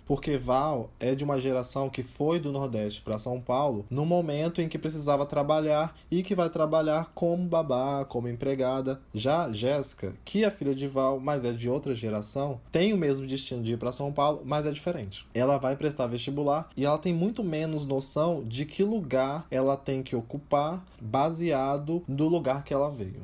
porque 0.05 0.37
Val 0.37 0.89
é 0.99 1.15
de 1.15 1.23
uma 1.23 1.39
geração 1.39 1.89
que 1.89 2.03
foi 2.03 2.39
do 2.39 2.51
Nordeste 2.51 3.01
para 3.01 3.17
São 3.17 3.39
Paulo 3.39 3.85
no 3.89 4.05
momento 4.05 4.61
em 4.61 4.67
que 4.67 4.77
precisava 4.77 5.25
trabalhar 5.25 5.95
e 6.09 6.23
que 6.23 6.35
vai 6.35 6.49
trabalhar 6.49 7.11
como 7.13 7.47
babá, 7.47 8.05
como 8.05 8.27
empregada. 8.27 9.01
Já 9.13 9.51
Jéssica, 9.51 10.13
que 10.25 10.43
é 10.43 10.51
filha 10.51 10.75
de 10.75 10.87
Val, 10.87 11.19
mas 11.19 11.43
é 11.45 11.51
de 11.51 11.69
outra 11.69 11.95
geração, 11.95 12.59
tem 12.71 12.93
o 12.93 12.97
mesmo 12.97 13.25
destino 13.25 13.63
de 13.63 13.73
ir 13.73 13.77
para 13.77 13.91
São 13.91 14.11
Paulo, 14.11 14.41
mas 14.45 14.65
é 14.65 14.71
diferente. 14.71 15.25
Ela 15.33 15.57
vai 15.57 15.75
prestar 15.75 16.07
vestibular 16.07 16.69
e 16.75 16.85
ela 16.85 16.97
tem 16.97 17.13
muito 17.13 17.43
menos 17.43 17.85
noção 17.85 18.43
de 18.43 18.65
que 18.65 18.83
lugar 18.83 19.45
ela 19.49 19.75
tem 19.75 20.03
que 20.03 20.15
ocupar 20.15 20.83
baseado 21.01 22.03
no 22.07 22.27
lugar 22.27 22.63
que 22.63 22.73
ela 22.73 22.89
veio. 22.89 23.21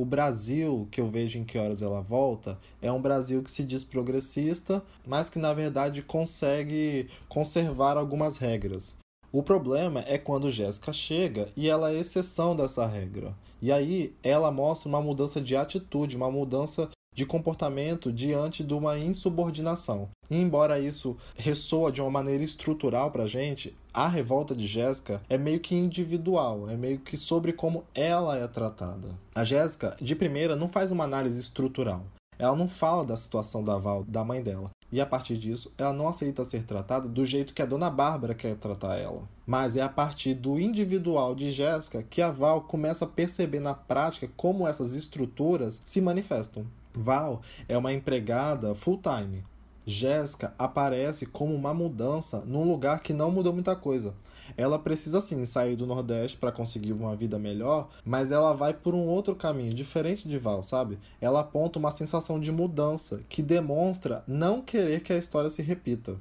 O 0.00 0.04
Brasil 0.06 0.88
que 0.90 0.98
eu 0.98 1.10
vejo 1.10 1.36
em 1.36 1.44
que 1.44 1.58
horas 1.58 1.82
ela 1.82 2.00
volta 2.00 2.58
é 2.80 2.90
um 2.90 3.02
Brasil 3.02 3.42
que 3.42 3.50
se 3.50 3.62
diz 3.62 3.84
progressista, 3.84 4.82
mas 5.06 5.28
que 5.28 5.38
na 5.38 5.52
verdade 5.52 6.00
consegue 6.00 7.06
conservar 7.28 7.98
algumas 7.98 8.38
regras. 8.38 8.96
O 9.30 9.42
problema 9.42 10.02
é 10.06 10.16
quando 10.16 10.50
Jéssica 10.50 10.90
chega 10.90 11.50
e 11.54 11.68
ela 11.68 11.92
é 11.92 11.98
exceção 11.98 12.56
dessa 12.56 12.86
regra. 12.86 13.34
E 13.60 13.70
aí 13.70 14.14
ela 14.22 14.50
mostra 14.50 14.88
uma 14.88 15.02
mudança 15.02 15.38
de 15.38 15.54
atitude, 15.54 16.16
uma 16.16 16.30
mudança 16.30 16.88
de 17.14 17.26
comportamento 17.26 18.12
diante 18.12 18.62
de 18.62 18.74
uma 18.74 18.98
insubordinação. 18.98 20.08
E 20.30 20.36
embora 20.36 20.78
isso 20.78 21.16
ressoa 21.36 21.90
de 21.90 22.00
uma 22.00 22.10
maneira 22.10 22.44
estrutural 22.44 23.10
pra 23.10 23.26
gente, 23.26 23.76
a 23.92 24.06
revolta 24.06 24.54
de 24.54 24.66
Jéssica 24.66 25.20
é 25.28 25.36
meio 25.36 25.60
que 25.60 25.74
individual, 25.74 26.70
é 26.70 26.76
meio 26.76 27.00
que 27.00 27.16
sobre 27.16 27.52
como 27.52 27.84
ela 27.94 28.38
é 28.38 28.46
tratada. 28.46 29.08
A 29.34 29.42
Jéssica, 29.42 29.96
de 30.00 30.14
primeira, 30.14 30.54
não 30.54 30.68
faz 30.68 30.90
uma 30.90 31.04
análise 31.04 31.40
estrutural. 31.40 32.04
Ela 32.38 32.56
não 32.56 32.68
fala 32.68 33.04
da 33.04 33.16
situação 33.16 33.62
da 33.62 33.76
Val, 33.76 34.02
da 34.04 34.24
mãe 34.24 34.42
dela. 34.42 34.70
E 34.92 35.00
a 35.00 35.06
partir 35.06 35.36
disso, 35.36 35.70
ela 35.76 35.92
não 35.92 36.08
aceita 36.08 36.44
ser 36.44 36.64
tratada 36.64 37.06
do 37.06 37.24
jeito 37.24 37.52
que 37.52 37.62
a 37.62 37.66
dona 37.66 37.90
Bárbara 37.90 38.34
quer 38.34 38.56
tratar 38.56 38.96
ela. 38.96 39.22
Mas 39.46 39.76
é 39.76 39.82
a 39.82 39.88
partir 39.88 40.34
do 40.34 40.58
individual 40.58 41.34
de 41.34 41.52
Jéssica 41.52 42.02
que 42.02 42.22
a 42.22 42.30
Val 42.30 42.62
começa 42.62 43.04
a 43.04 43.08
perceber 43.08 43.60
na 43.60 43.74
prática 43.74 44.28
como 44.36 44.66
essas 44.66 44.94
estruturas 44.94 45.80
se 45.84 46.00
manifestam. 46.00 46.64
Val 46.92 47.42
é 47.68 47.76
uma 47.76 47.92
empregada 47.92 48.74
full-time. 48.74 49.44
Jéssica 49.86 50.54
aparece 50.58 51.26
como 51.26 51.54
uma 51.54 51.72
mudança 51.74 52.40
num 52.46 52.64
lugar 52.64 53.00
que 53.00 53.12
não 53.12 53.30
mudou 53.30 53.52
muita 53.52 53.74
coisa. 53.74 54.14
Ela 54.56 54.78
precisa 54.78 55.20
sim 55.20 55.44
sair 55.46 55.76
do 55.76 55.86
Nordeste 55.86 56.36
para 56.36 56.52
conseguir 56.52 56.92
uma 56.92 57.14
vida 57.14 57.38
melhor, 57.38 57.88
mas 58.04 58.32
ela 58.32 58.52
vai 58.52 58.74
por 58.74 58.94
um 58.94 59.06
outro 59.06 59.34
caminho, 59.34 59.74
diferente 59.74 60.28
de 60.28 60.38
Val, 60.38 60.62
sabe? 60.62 60.98
Ela 61.20 61.40
aponta 61.40 61.78
uma 61.78 61.90
sensação 61.90 62.40
de 62.40 62.50
mudança 62.50 63.22
que 63.28 63.42
demonstra 63.42 64.24
não 64.26 64.60
querer 64.60 65.02
que 65.02 65.12
a 65.12 65.16
história 65.16 65.50
se 65.50 65.62
repita. 65.62 66.18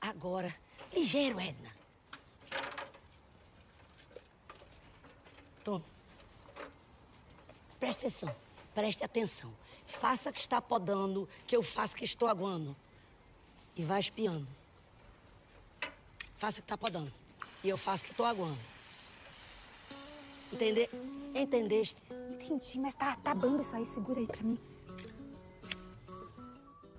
Agora, 0.00 0.54
ligeiro, 0.94 1.38
Edna. 1.38 1.70
Toma. 5.62 5.84
Preste 7.78 8.06
atenção, 8.06 8.34
preste 8.74 9.04
atenção. 9.04 9.61
Faça 10.00 10.32
que 10.32 10.40
está 10.40 10.60
podando, 10.60 11.28
que 11.46 11.56
eu 11.56 11.62
faço 11.62 11.94
que 11.94 12.04
estou 12.04 12.28
aguando. 12.28 12.74
E 13.76 13.84
vai 13.84 14.00
espiando. 14.00 14.46
Faça 16.38 16.56
que 16.56 16.62
está 16.62 16.76
podando. 16.76 17.12
E 17.62 17.68
eu 17.68 17.78
faço 17.78 18.04
que 18.04 18.10
estou 18.10 18.26
aguando. 18.26 18.58
Entender? 20.52 20.90
Entendeste? 21.34 21.96
Entendi, 22.30 22.78
mas 22.78 22.94
tá, 22.94 23.16
tá 23.22 23.34
bambo 23.34 23.60
isso 23.60 23.74
aí. 23.74 23.86
Segura 23.86 24.20
aí 24.20 24.26
pra 24.26 24.42
mim. 24.42 24.58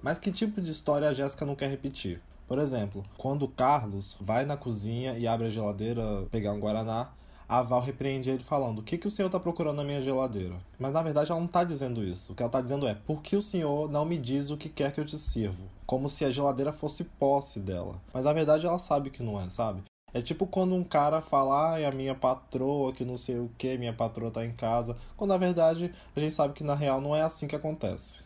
Mas 0.01 0.17
que 0.17 0.31
tipo 0.31 0.61
de 0.61 0.71
história 0.71 1.09
a 1.09 1.13
Jéssica 1.13 1.45
não 1.45 1.55
quer 1.55 1.69
repetir? 1.69 2.21
Por 2.47 2.57
exemplo, 2.57 3.03
quando 3.17 3.43
o 3.43 3.47
Carlos 3.47 4.17
vai 4.19 4.45
na 4.45 4.57
cozinha 4.57 5.17
e 5.17 5.27
abre 5.27 5.47
a 5.47 5.49
geladeira 5.49 6.25
pegar 6.29 6.51
um 6.53 6.59
Guaraná, 6.59 7.09
a 7.53 7.61
Val 7.61 7.81
repreende 7.81 8.31
ele 8.31 8.41
falando: 8.41 8.79
O 8.79 8.83
que, 8.83 8.97
que 8.97 9.07
o 9.07 9.11
senhor 9.11 9.27
está 9.27 9.39
procurando 9.39 9.75
na 9.75 9.83
minha 9.83 10.01
geladeira? 10.01 10.55
Mas 10.79 10.91
na 10.91 11.03
verdade 11.03 11.29
ela 11.29 11.39
não 11.39 11.45
está 11.45 11.63
dizendo 11.63 12.03
isso. 12.03 12.33
O 12.33 12.35
que 12.35 12.41
ela 12.41 12.47
está 12.47 12.59
dizendo 12.59 12.87
é: 12.87 12.95
Por 12.95 13.21
que 13.21 13.35
o 13.35 13.43
senhor 13.43 13.87
não 13.91 14.03
me 14.05 14.17
diz 14.17 14.49
o 14.49 14.57
que 14.57 14.67
quer 14.67 14.91
que 14.91 14.99
eu 14.99 15.05
te 15.05 15.19
sirvo? 15.19 15.69
Como 15.85 16.09
se 16.09 16.25
a 16.25 16.31
geladeira 16.31 16.73
fosse 16.73 17.03
posse 17.03 17.59
dela. 17.59 18.01
Mas 18.11 18.23
na 18.23 18.33
verdade 18.33 18.65
ela 18.65 18.79
sabe 18.79 19.11
que 19.11 19.21
não 19.21 19.39
é, 19.39 19.47
sabe? 19.51 19.83
É 20.11 20.19
tipo 20.19 20.47
quando 20.47 20.73
um 20.73 20.83
cara 20.83 21.21
fala, 21.21 21.73
ai, 21.73 21.85
a 21.85 21.91
minha 21.91 22.15
patroa, 22.15 22.91
que 22.91 23.05
não 23.05 23.15
sei 23.15 23.37
o 23.37 23.51
que, 23.55 23.77
minha 23.77 23.93
patroa 23.93 24.31
tá 24.31 24.43
em 24.43 24.53
casa. 24.53 24.97
Quando 25.15 25.29
na 25.29 25.37
verdade 25.37 25.93
a 26.15 26.19
gente 26.19 26.33
sabe 26.33 26.55
que 26.55 26.63
na 26.63 26.73
real 26.73 26.99
não 26.99 27.15
é 27.15 27.21
assim 27.21 27.47
que 27.47 27.55
acontece. 27.55 28.23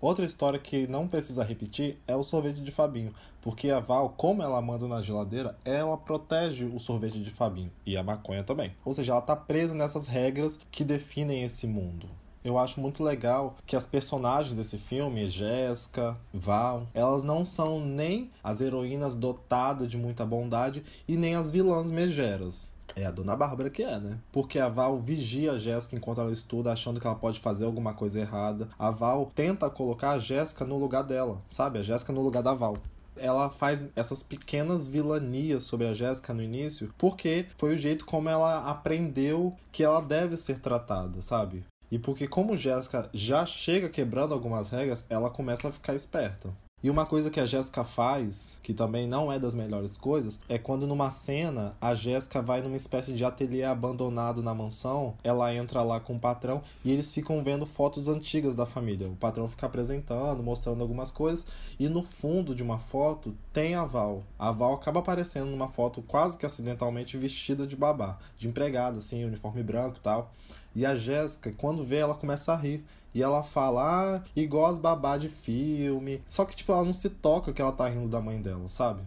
Outra 0.00 0.24
história 0.24 0.60
que 0.60 0.86
não 0.86 1.08
precisa 1.08 1.42
repetir 1.42 1.98
é 2.06 2.14
o 2.14 2.22
sorvete 2.22 2.60
de 2.60 2.70
Fabinho, 2.70 3.12
porque 3.40 3.68
a 3.70 3.80
Val, 3.80 4.14
como 4.16 4.42
ela 4.42 4.62
manda 4.62 4.86
na 4.86 5.02
geladeira, 5.02 5.58
ela 5.64 5.96
protege 5.96 6.66
o 6.66 6.78
sorvete 6.78 7.18
de 7.18 7.30
Fabinho 7.30 7.72
e 7.84 7.96
a 7.96 8.02
maconha 8.02 8.44
também. 8.44 8.72
Ou 8.84 8.92
seja, 8.92 9.12
ela 9.12 9.20
tá 9.20 9.34
presa 9.34 9.74
nessas 9.74 10.06
regras 10.06 10.58
que 10.70 10.84
definem 10.84 11.42
esse 11.42 11.66
mundo. 11.66 12.08
Eu 12.44 12.56
acho 12.56 12.80
muito 12.80 13.02
legal 13.02 13.56
que 13.66 13.74
as 13.74 13.84
personagens 13.84 14.54
desse 14.54 14.78
filme, 14.78 15.28
Jéssica, 15.28 16.16
Val, 16.32 16.86
elas 16.94 17.24
não 17.24 17.44
são 17.44 17.80
nem 17.80 18.30
as 18.42 18.60
heroínas 18.60 19.16
dotadas 19.16 19.88
de 19.88 19.98
muita 19.98 20.24
bondade 20.24 20.84
e 21.08 21.16
nem 21.16 21.34
as 21.34 21.50
vilãs 21.50 21.90
megeras. 21.90 22.72
É 22.98 23.06
a 23.06 23.12
dona 23.12 23.36
Bárbara 23.36 23.70
que 23.70 23.84
é, 23.84 24.00
né? 24.00 24.18
Porque 24.32 24.58
a 24.58 24.68
Val 24.68 24.98
vigia 24.98 25.52
a 25.52 25.58
Jéssica 25.58 25.94
enquanto 25.94 26.20
ela 26.20 26.32
estuda, 26.32 26.72
achando 26.72 26.98
que 26.98 27.06
ela 27.06 27.14
pode 27.14 27.38
fazer 27.38 27.64
alguma 27.64 27.94
coisa 27.94 28.18
errada. 28.18 28.68
A 28.76 28.90
Val 28.90 29.30
tenta 29.32 29.70
colocar 29.70 30.10
a 30.10 30.18
Jéssica 30.18 30.64
no 30.64 30.76
lugar 30.76 31.04
dela, 31.04 31.40
sabe? 31.48 31.78
A 31.78 31.82
Jéssica 31.84 32.12
no 32.12 32.20
lugar 32.22 32.42
da 32.42 32.54
Val 32.54 32.76
ela 33.20 33.50
faz 33.50 33.84
essas 33.96 34.22
pequenas 34.22 34.86
vilanias 34.86 35.64
sobre 35.64 35.88
a 35.88 35.94
Jéssica 35.94 36.32
no 36.32 36.40
início, 36.40 36.94
porque 36.96 37.46
foi 37.56 37.74
o 37.74 37.78
jeito 37.78 38.06
como 38.06 38.28
ela 38.28 38.70
aprendeu 38.70 39.52
que 39.72 39.82
ela 39.82 40.00
deve 40.00 40.36
ser 40.36 40.60
tratada, 40.60 41.20
sabe? 41.20 41.64
E 41.90 41.98
porque 41.98 42.28
como 42.28 42.56
Jéssica 42.56 43.08
já 43.12 43.44
chega 43.44 43.88
quebrando 43.88 44.34
algumas 44.34 44.70
regras, 44.70 45.04
ela 45.08 45.30
começa 45.30 45.68
a 45.68 45.72
ficar 45.72 45.94
esperta. 45.94 46.50
E 46.80 46.88
uma 46.88 47.04
coisa 47.04 47.28
que 47.28 47.40
a 47.40 47.46
Jéssica 47.46 47.82
faz, 47.82 48.56
que 48.62 48.72
também 48.72 49.04
não 49.04 49.32
é 49.32 49.38
das 49.38 49.52
melhores 49.52 49.96
coisas, 49.96 50.38
é 50.48 50.58
quando 50.58 50.86
numa 50.86 51.10
cena 51.10 51.74
a 51.80 51.92
Jéssica 51.92 52.40
vai 52.40 52.62
numa 52.62 52.76
espécie 52.76 53.12
de 53.12 53.24
ateliê 53.24 53.64
abandonado 53.64 54.44
na 54.44 54.54
mansão, 54.54 55.16
ela 55.24 55.52
entra 55.52 55.82
lá 55.82 55.98
com 55.98 56.14
o 56.14 56.20
patrão 56.20 56.62
e 56.84 56.92
eles 56.92 57.12
ficam 57.12 57.42
vendo 57.42 57.66
fotos 57.66 58.06
antigas 58.06 58.54
da 58.54 58.64
família. 58.64 59.08
O 59.08 59.16
patrão 59.16 59.48
fica 59.48 59.66
apresentando, 59.66 60.40
mostrando 60.40 60.80
algumas 60.80 61.10
coisas 61.10 61.44
e 61.80 61.88
no 61.88 62.04
fundo 62.04 62.54
de 62.54 62.62
uma 62.62 62.78
foto 62.78 63.34
tem 63.52 63.74
a 63.74 63.84
Val. 63.84 64.22
A 64.38 64.52
Val 64.52 64.74
acaba 64.74 65.00
aparecendo 65.00 65.50
numa 65.50 65.68
foto 65.68 66.00
quase 66.02 66.38
que 66.38 66.46
acidentalmente 66.46 67.18
vestida 67.18 67.66
de 67.66 67.74
babá, 67.74 68.18
de 68.38 68.46
empregada, 68.46 68.98
assim, 68.98 69.24
uniforme 69.24 69.64
branco 69.64 69.96
e 69.96 70.00
tal. 70.00 70.32
E 70.76 70.86
a 70.86 70.94
Jéssica, 70.94 71.52
quando 71.58 71.82
vê, 71.82 71.96
ela 71.96 72.14
começa 72.14 72.52
a 72.52 72.56
rir. 72.56 72.84
E 73.14 73.22
ela 73.22 73.42
fala, 73.42 74.16
ah, 74.16 74.22
igual 74.36 74.66
as 74.66 74.78
babá 74.78 75.16
de 75.16 75.28
filme. 75.28 76.20
Só 76.26 76.44
que, 76.44 76.56
tipo, 76.56 76.72
ela 76.72 76.84
não 76.84 76.92
se 76.92 77.10
toca 77.10 77.52
que 77.52 77.62
ela 77.62 77.72
tá 77.72 77.88
rindo 77.88 78.08
da 78.08 78.20
mãe 78.20 78.40
dela, 78.40 78.68
sabe? 78.68 79.02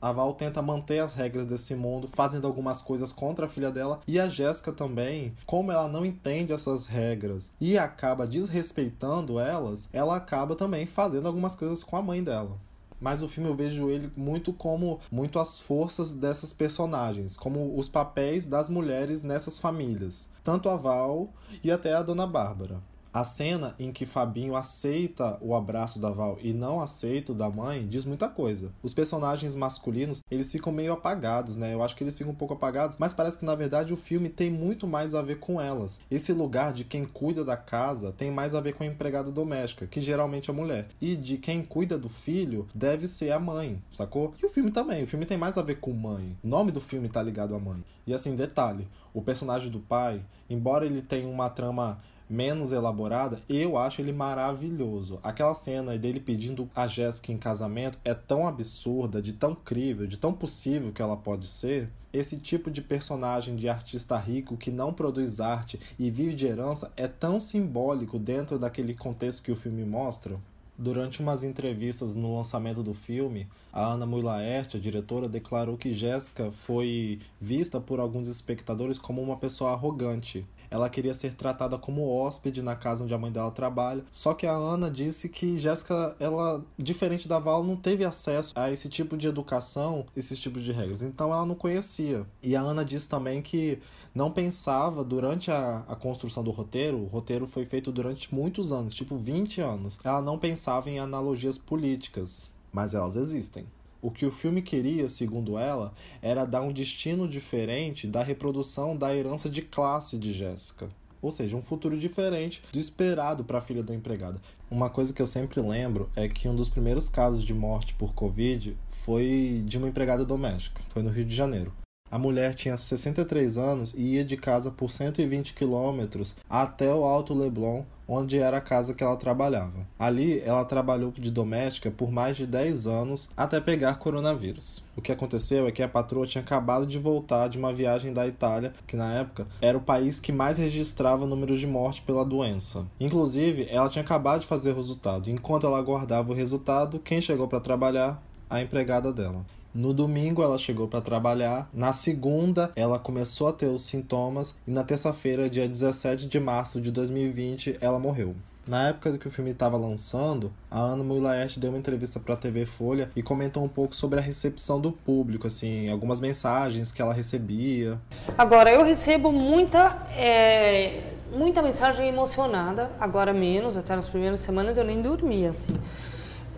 A 0.00 0.12
Val 0.12 0.32
tenta 0.34 0.62
manter 0.62 1.00
as 1.00 1.12
regras 1.14 1.44
desse 1.44 1.74
mundo, 1.74 2.06
fazendo 2.06 2.46
algumas 2.46 2.80
coisas 2.80 3.12
contra 3.12 3.46
a 3.46 3.48
filha 3.48 3.68
dela. 3.68 4.00
E 4.06 4.20
a 4.20 4.28
Jéssica 4.28 4.70
também, 4.70 5.34
como 5.44 5.72
ela 5.72 5.88
não 5.88 6.06
entende 6.06 6.52
essas 6.52 6.86
regras 6.86 7.50
e 7.60 7.76
acaba 7.76 8.24
desrespeitando 8.24 9.40
elas, 9.40 9.88
ela 9.92 10.14
acaba 10.14 10.54
também 10.54 10.86
fazendo 10.86 11.26
algumas 11.26 11.56
coisas 11.56 11.82
com 11.82 11.96
a 11.96 12.02
mãe 12.02 12.22
dela. 12.22 12.56
Mas 13.00 13.22
o 13.22 13.28
filme 13.28 13.48
eu 13.48 13.56
vejo 13.56 13.90
ele 13.90 14.10
muito 14.16 14.52
como 14.52 15.00
muito 15.10 15.38
as 15.40 15.58
forças 15.58 16.12
dessas 16.12 16.52
personagens, 16.52 17.36
como 17.36 17.76
os 17.76 17.88
papéis 17.88 18.46
das 18.46 18.68
mulheres 18.68 19.22
nessas 19.24 19.58
famílias, 19.58 20.28
tanto 20.44 20.68
a 20.68 20.76
Val 20.76 21.28
e 21.62 21.70
até 21.72 21.94
a 21.94 22.02
Dona 22.02 22.26
Bárbara. 22.26 22.80
A 23.12 23.24
cena 23.24 23.74
em 23.78 23.90
que 23.90 24.04
Fabinho 24.04 24.54
aceita 24.54 25.38
o 25.40 25.54
abraço 25.54 25.98
da 25.98 26.10
Val 26.10 26.38
e 26.42 26.52
não 26.52 26.80
aceita 26.80 27.32
o 27.32 27.34
da 27.34 27.48
mãe 27.48 27.86
diz 27.86 28.04
muita 28.04 28.28
coisa. 28.28 28.72
Os 28.82 28.92
personagens 28.92 29.54
masculinos, 29.54 30.22
eles 30.30 30.52
ficam 30.52 30.72
meio 30.72 30.92
apagados, 30.92 31.56
né? 31.56 31.72
Eu 31.72 31.82
acho 31.82 31.96
que 31.96 32.04
eles 32.04 32.14
ficam 32.14 32.32
um 32.32 32.36
pouco 32.36 32.54
apagados, 32.54 32.96
mas 32.98 33.14
parece 33.14 33.38
que 33.38 33.44
na 33.44 33.54
verdade 33.54 33.94
o 33.94 33.96
filme 33.96 34.28
tem 34.28 34.50
muito 34.50 34.86
mais 34.86 35.14
a 35.14 35.22
ver 35.22 35.38
com 35.38 35.60
elas. 35.60 36.00
Esse 36.10 36.32
lugar 36.32 36.72
de 36.72 36.84
quem 36.84 37.04
cuida 37.04 37.44
da 37.44 37.56
casa 37.56 38.12
tem 38.12 38.30
mais 38.30 38.54
a 38.54 38.60
ver 38.60 38.74
com 38.74 38.84
a 38.84 38.86
empregada 38.86 39.30
doméstica, 39.30 39.86
que 39.86 40.00
geralmente 40.00 40.50
é 40.50 40.52
mulher. 40.52 40.88
E 41.00 41.16
de 41.16 41.38
quem 41.38 41.62
cuida 41.62 41.98
do 41.98 42.08
filho 42.08 42.68
deve 42.74 43.06
ser 43.06 43.30
a 43.32 43.40
mãe, 43.40 43.82
sacou? 43.92 44.34
E 44.40 44.44
o 44.44 44.50
filme 44.50 44.70
também, 44.70 45.02
o 45.02 45.06
filme 45.06 45.24
tem 45.24 45.38
mais 45.38 45.56
a 45.56 45.62
ver 45.62 45.80
com 45.80 45.92
mãe. 45.92 46.36
O 46.44 46.48
nome 46.48 46.70
do 46.70 46.80
filme 46.80 47.08
tá 47.08 47.22
ligado 47.22 47.54
à 47.54 47.58
mãe. 47.58 47.82
E 48.06 48.12
assim, 48.12 48.36
detalhe, 48.36 48.86
o 49.12 49.22
personagem 49.22 49.70
do 49.70 49.80
pai, 49.80 50.20
embora 50.48 50.86
ele 50.86 51.02
tenha 51.02 51.28
uma 51.28 51.48
trama 51.50 51.98
menos 52.28 52.72
elaborada, 52.72 53.40
eu 53.48 53.76
acho 53.76 54.00
ele 54.00 54.12
maravilhoso. 54.12 55.18
Aquela 55.22 55.54
cena 55.54 55.96
dele 55.96 56.20
pedindo 56.20 56.68
a 56.74 56.86
Jéssica 56.86 57.32
em 57.32 57.38
casamento 57.38 57.98
é 58.04 58.14
tão 58.14 58.46
absurda, 58.46 59.22
de 59.22 59.32
tão 59.32 59.54
crível, 59.54 60.06
de 60.06 60.16
tão 60.16 60.32
possível 60.32 60.92
que 60.92 61.02
ela 61.02 61.16
pode 61.16 61.46
ser. 61.46 61.88
Esse 62.12 62.38
tipo 62.38 62.70
de 62.70 62.80
personagem 62.80 63.54
de 63.54 63.68
artista 63.68 64.16
rico 64.16 64.56
que 64.56 64.70
não 64.70 64.92
produz 64.92 65.40
arte 65.40 65.78
e 65.98 66.10
vive 66.10 66.34
de 66.34 66.46
herança 66.46 66.90
é 66.96 67.06
tão 67.06 67.38
simbólico 67.38 68.18
dentro 68.18 68.58
daquele 68.58 68.94
contexto 68.94 69.42
que 69.42 69.52
o 69.52 69.56
filme 69.56 69.84
mostra. 69.84 70.38
Durante 70.80 71.20
umas 71.20 71.42
entrevistas 71.42 72.14
no 72.14 72.36
lançamento 72.36 72.84
do 72.84 72.94
filme, 72.94 73.48
a 73.72 73.84
Ana 73.84 74.06
Mui 74.06 74.22
Laerte, 74.22 74.76
a 74.76 74.80
diretora, 74.80 75.28
declarou 75.28 75.76
que 75.76 75.92
Jéssica 75.92 76.52
foi 76.52 77.18
vista 77.40 77.80
por 77.80 77.98
alguns 77.98 78.28
espectadores 78.28 78.96
como 78.96 79.20
uma 79.20 79.36
pessoa 79.36 79.72
arrogante 79.72 80.46
ela 80.70 80.88
queria 80.88 81.14
ser 81.14 81.34
tratada 81.34 81.78
como 81.78 82.08
hóspede 82.08 82.62
na 82.62 82.76
casa 82.76 83.04
onde 83.04 83.14
a 83.14 83.18
mãe 83.18 83.30
dela 83.30 83.50
trabalha. 83.50 84.04
Só 84.10 84.34
que 84.34 84.46
a 84.46 84.52
Ana 84.52 84.90
disse 84.90 85.28
que 85.28 85.58
Jéssica, 85.58 86.16
ela, 86.18 86.64
diferente 86.76 87.28
da 87.28 87.38
Val, 87.38 87.64
não 87.64 87.76
teve 87.76 88.04
acesso 88.04 88.52
a 88.56 88.70
esse 88.70 88.88
tipo 88.88 89.16
de 89.16 89.26
educação, 89.26 90.06
esses 90.16 90.38
tipos 90.38 90.62
de 90.62 90.72
regras. 90.72 91.02
Então 91.02 91.32
ela 91.32 91.46
não 91.46 91.54
conhecia. 91.54 92.26
E 92.42 92.54
a 92.56 92.60
Ana 92.60 92.84
disse 92.84 93.08
também 93.08 93.42
que 93.42 93.78
não 94.14 94.30
pensava 94.30 95.04
durante 95.04 95.50
a, 95.50 95.84
a 95.88 95.96
construção 95.96 96.42
do 96.42 96.50
roteiro, 96.50 96.98
o 96.98 97.06
roteiro 97.06 97.46
foi 97.46 97.64
feito 97.64 97.90
durante 97.92 98.34
muitos 98.34 98.72
anos, 98.72 98.94
tipo 98.94 99.16
20 99.16 99.60
anos. 99.60 99.98
Ela 100.02 100.20
não 100.20 100.38
pensava 100.38 100.90
em 100.90 100.98
analogias 100.98 101.58
políticas, 101.58 102.50
mas 102.72 102.94
elas 102.94 103.16
existem. 103.16 103.66
O 104.00 104.10
que 104.10 104.24
o 104.24 104.30
filme 104.30 104.62
queria, 104.62 105.08
segundo 105.08 105.58
ela, 105.58 105.92
era 106.22 106.44
dar 106.44 106.62
um 106.62 106.72
destino 106.72 107.28
diferente 107.28 108.06
da 108.06 108.22
reprodução 108.22 108.96
da 108.96 109.14
herança 109.14 109.50
de 109.50 109.62
classe 109.62 110.16
de 110.16 110.32
Jéssica. 110.32 110.88
Ou 111.20 111.32
seja, 111.32 111.56
um 111.56 111.62
futuro 111.62 111.98
diferente 111.98 112.62
do 112.72 112.78
esperado 112.78 113.44
para 113.44 113.58
a 113.58 113.62
filha 113.62 113.82
da 113.82 113.94
empregada. 113.94 114.40
Uma 114.70 114.88
coisa 114.88 115.12
que 115.12 115.20
eu 115.20 115.26
sempre 115.26 115.60
lembro 115.60 116.08
é 116.14 116.28
que 116.28 116.48
um 116.48 116.54
dos 116.54 116.68
primeiros 116.68 117.08
casos 117.08 117.42
de 117.42 117.52
morte 117.52 117.94
por 117.94 118.14
Covid 118.14 118.76
foi 118.88 119.62
de 119.66 119.78
uma 119.78 119.88
empregada 119.88 120.24
doméstica. 120.24 120.80
Foi 120.90 121.02
no 121.02 121.10
Rio 121.10 121.24
de 121.24 121.34
Janeiro. 121.34 121.72
A 122.10 122.18
mulher 122.18 122.54
tinha 122.54 122.76
63 122.76 123.58
anos 123.58 123.92
e 123.94 124.14
ia 124.14 124.24
de 124.24 124.36
casa 124.36 124.70
por 124.70 124.90
120 124.90 125.52
quilômetros 125.52 126.34
até 126.48 126.92
o 126.94 127.04
Alto 127.04 127.34
Leblon, 127.34 127.84
onde 128.08 128.38
era 128.38 128.56
a 128.56 128.62
casa 128.62 128.94
que 128.94 129.04
ela 129.04 129.16
trabalhava. 129.16 129.86
Ali, 129.98 130.40
ela 130.40 130.64
trabalhou 130.64 131.12
de 131.12 131.30
doméstica 131.30 131.90
por 131.90 132.10
mais 132.10 132.36
de 132.36 132.46
10 132.46 132.86
anos 132.86 133.28
até 133.36 133.60
pegar 133.60 133.98
coronavírus. 133.98 134.82
O 134.96 135.02
que 135.02 135.12
aconteceu 135.12 135.68
é 135.68 135.70
que 135.70 135.82
a 135.82 135.88
patroa 135.88 136.26
tinha 136.26 136.42
acabado 136.42 136.86
de 136.86 136.98
voltar 136.98 137.48
de 137.48 137.58
uma 137.58 137.72
viagem 137.72 138.12
da 138.12 138.26
Itália, 138.26 138.72
que 138.86 138.96
na 138.96 139.12
época 139.12 139.46
era 139.60 139.76
o 139.76 139.82
país 139.82 140.18
que 140.18 140.32
mais 140.32 140.56
registrava 140.56 141.26
números 141.26 141.60
de 141.60 141.66
morte 141.66 142.00
pela 142.02 142.24
doença. 142.24 142.86
Inclusive, 142.98 143.68
ela 143.70 143.88
tinha 143.90 144.02
acabado 144.02 144.40
de 144.40 144.46
fazer 144.46 144.72
o 144.72 144.76
resultado. 144.76 145.30
Enquanto 145.30 145.66
ela 145.66 145.78
aguardava 145.78 146.32
o 146.32 146.34
resultado, 146.34 146.98
quem 146.98 147.20
chegou 147.20 147.46
para 147.46 147.60
trabalhar? 147.60 148.22
A 148.50 148.62
empregada 148.62 149.12
dela. 149.12 149.44
No 149.74 149.92
domingo 149.92 150.42
ela 150.42 150.56
chegou 150.56 150.88
para 150.88 151.00
trabalhar, 151.00 151.68
na 151.72 151.92
segunda 151.92 152.72
ela 152.74 152.98
começou 152.98 153.48
a 153.48 153.52
ter 153.52 153.66
os 153.66 153.84
sintomas 153.84 154.54
e 154.66 154.70
na 154.70 154.82
terça-feira, 154.82 155.48
dia 155.48 155.68
17 155.68 156.26
de 156.26 156.40
março 156.40 156.80
de 156.80 156.90
2020, 156.90 157.76
ela 157.80 157.98
morreu. 157.98 158.34
Na 158.68 158.88
época 158.88 159.16
que 159.16 159.26
o 159.26 159.30
filme 159.30 159.50
estava 159.52 159.78
lançando, 159.78 160.52
a 160.70 160.78
Ana 160.78 161.02
Mulaert 161.02 161.58
deu 161.58 161.70
uma 161.70 161.78
entrevista 161.78 162.20
para 162.20 162.34
a 162.34 162.36
TV 162.36 162.66
Folha 162.66 163.10
e 163.16 163.22
comentou 163.22 163.64
um 163.64 163.68
pouco 163.68 163.96
sobre 163.96 164.18
a 164.18 164.22
recepção 164.22 164.78
do 164.78 164.92
público, 164.92 165.46
assim, 165.46 165.88
algumas 165.88 166.20
mensagens 166.20 166.92
que 166.92 167.00
ela 167.00 167.14
recebia. 167.14 167.98
Agora, 168.36 168.70
eu 168.70 168.84
recebo 168.84 169.32
muita, 169.32 170.06
é, 170.14 171.02
muita 171.32 171.62
mensagem 171.62 172.08
emocionada, 172.08 172.90
agora 173.00 173.32
menos, 173.32 173.74
até 173.78 173.96
nas 173.96 174.06
primeiras 174.06 174.40
semanas 174.40 174.76
eu 174.76 174.84
nem 174.84 175.00
dormia, 175.00 175.48
assim. 175.48 175.72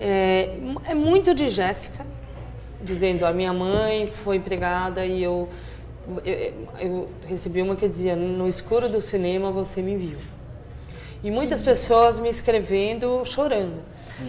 É, 0.00 0.58
é 0.86 0.94
muito 0.96 1.32
de 1.32 1.48
Jéssica, 1.48 2.04
dizendo 2.82 3.24
a 3.24 3.32
minha 3.32 3.52
mãe 3.52 4.06
foi 4.06 4.36
empregada 4.36 5.04
e 5.04 5.22
eu, 5.22 5.48
eu, 6.24 6.68
eu, 6.78 7.08
recebi 7.26 7.62
uma 7.62 7.76
que 7.76 7.86
dizia 7.88 8.16
no 8.16 8.48
escuro 8.48 8.88
do 8.88 9.00
cinema 9.00 9.50
você 9.50 9.82
me 9.82 9.96
viu. 9.96 10.18
E 11.22 11.30
muitas 11.30 11.60
pessoas 11.60 12.18
me 12.18 12.28
escrevendo 12.28 13.22
chorando. 13.24 13.82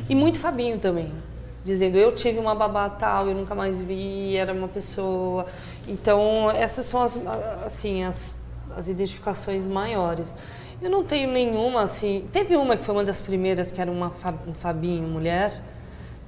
E 0.09 0.15
muito 0.15 0.39
Fabinho 0.39 0.79
também 0.79 1.11
dizendo 1.63 1.97
eu 1.97 2.13
tive 2.13 2.39
uma 2.39 2.55
babá 2.55 2.89
tal 2.89 3.27
eu 3.27 3.35
nunca 3.35 3.53
mais 3.53 3.81
vi 3.81 4.35
era 4.35 4.53
uma 4.53 4.67
pessoa. 4.67 5.45
Então 5.87 6.49
essas 6.51 6.85
são 6.85 7.01
as 7.01 7.19
assim 7.65 8.03
as, 8.03 8.35
as 8.75 8.87
identificações 8.87 9.67
maiores. 9.67 10.35
Eu 10.81 10.89
não 10.89 11.03
tenho 11.03 11.31
nenhuma 11.31 11.83
assim 11.83 12.27
teve 12.31 12.55
uma 12.55 12.75
que 12.75 12.83
foi 12.83 12.95
uma 12.95 13.03
das 13.03 13.21
primeiras 13.21 13.71
que 13.71 13.79
era 13.79 13.91
uma 13.91 14.11
um 14.47 14.53
Fabinho 14.53 15.07
mulher 15.07 15.61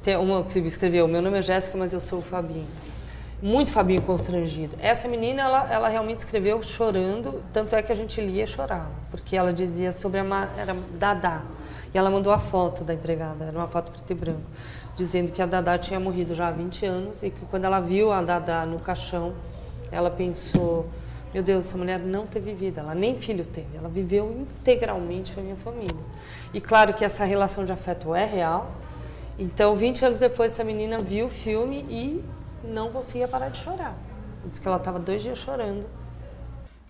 tem 0.03 0.17
uma 0.17 0.43
que 0.43 0.59
escreveu, 0.59 1.07
meu 1.07 1.21
nome 1.21 1.39
é 1.39 1.41
Jéssica, 1.41 1.77
mas 1.77 1.93
eu 1.93 2.01
sou 2.01 2.19
o 2.19 2.21
Fabinho. 2.21 2.67
Muito 3.41 3.71
Fabinho 3.71 4.01
constrangido. 4.01 4.75
Essa 4.79 5.07
menina, 5.07 5.43
ela, 5.43 5.73
ela 5.73 5.87
realmente 5.87 6.17
escreveu 6.17 6.61
chorando, 6.61 7.41
tanto 7.53 7.73
é 7.73 7.81
que 7.81 7.89
a 7.89 7.95
gente 7.95 8.19
lia 8.19 8.43
e 8.43 8.47
chorava, 8.47 8.91
porque 9.09 9.37
ela 9.37 9.53
dizia 9.53 9.93
sobre 9.93 10.19
a 10.19 10.49
era 10.57 10.75
Dadá. 10.99 11.41
E 11.93 11.97
ela 11.97 12.09
mandou 12.09 12.33
a 12.33 12.39
foto 12.39 12.83
da 12.83 12.93
empregada, 12.93 13.45
era 13.45 13.57
uma 13.57 13.67
foto 13.69 13.93
preto 13.93 14.11
e 14.11 14.13
branco, 14.13 14.41
dizendo 14.97 15.31
que 15.31 15.41
a 15.41 15.45
Dadá 15.45 15.77
tinha 15.77 16.01
morrido 16.01 16.33
já 16.33 16.49
há 16.49 16.51
20 16.51 16.85
anos 16.85 17.23
e 17.23 17.29
que 17.29 17.45
quando 17.45 17.63
ela 17.63 17.79
viu 17.79 18.11
a 18.11 18.21
Dadá 18.21 18.65
no 18.65 18.79
caixão, 18.79 19.33
ela 19.89 20.09
pensou: 20.09 20.85
meu 21.33 21.41
Deus, 21.41 21.65
essa 21.65 21.77
mulher 21.77 21.97
não 21.99 22.27
teve 22.27 22.53
vida, 22.53 22.81
ela 22.81 22.93
nem 22.93 23.17
filho 23.17 23.45
teve, 23.45 23.77
ela 23.77 23.87
viveu 23.87 24.29
integralmente 24.31 25.31
para 25.31 25.43
minha 25.43 25.55
família. 25.55 25.95
E 26.53 26.59
claro 26.59 26.93
que 26.93 27.05
essa 27.05 27.23
relação 27.23 27.63
de 27.63 27.71
afeto 27.71 28.13
é 28.13 28.25
real, 28.25 28.69
então, 29.37 29.75
20 29.75 30.05
anos 30.05 30.19
depois, 30.19 30.51
essa 30.51 30.63
menina 30.63 30.99
viu 30.99 31.25
o 31.25 31.29
filme 31.29 31.85
e 31.89 32.23
não 32.63 32.91
conseguia 32.91 33.27
parar 33.27 33.49
de 33.49 33.57
chorar. 33.57 33.95
Diz 34.45 34.59
que 34.59 34.67
ela 34.67 34.77
estava 34.77 34.99
dois 34.99 35.21
dias 35.21 35.37
chorando. 35.37 35.85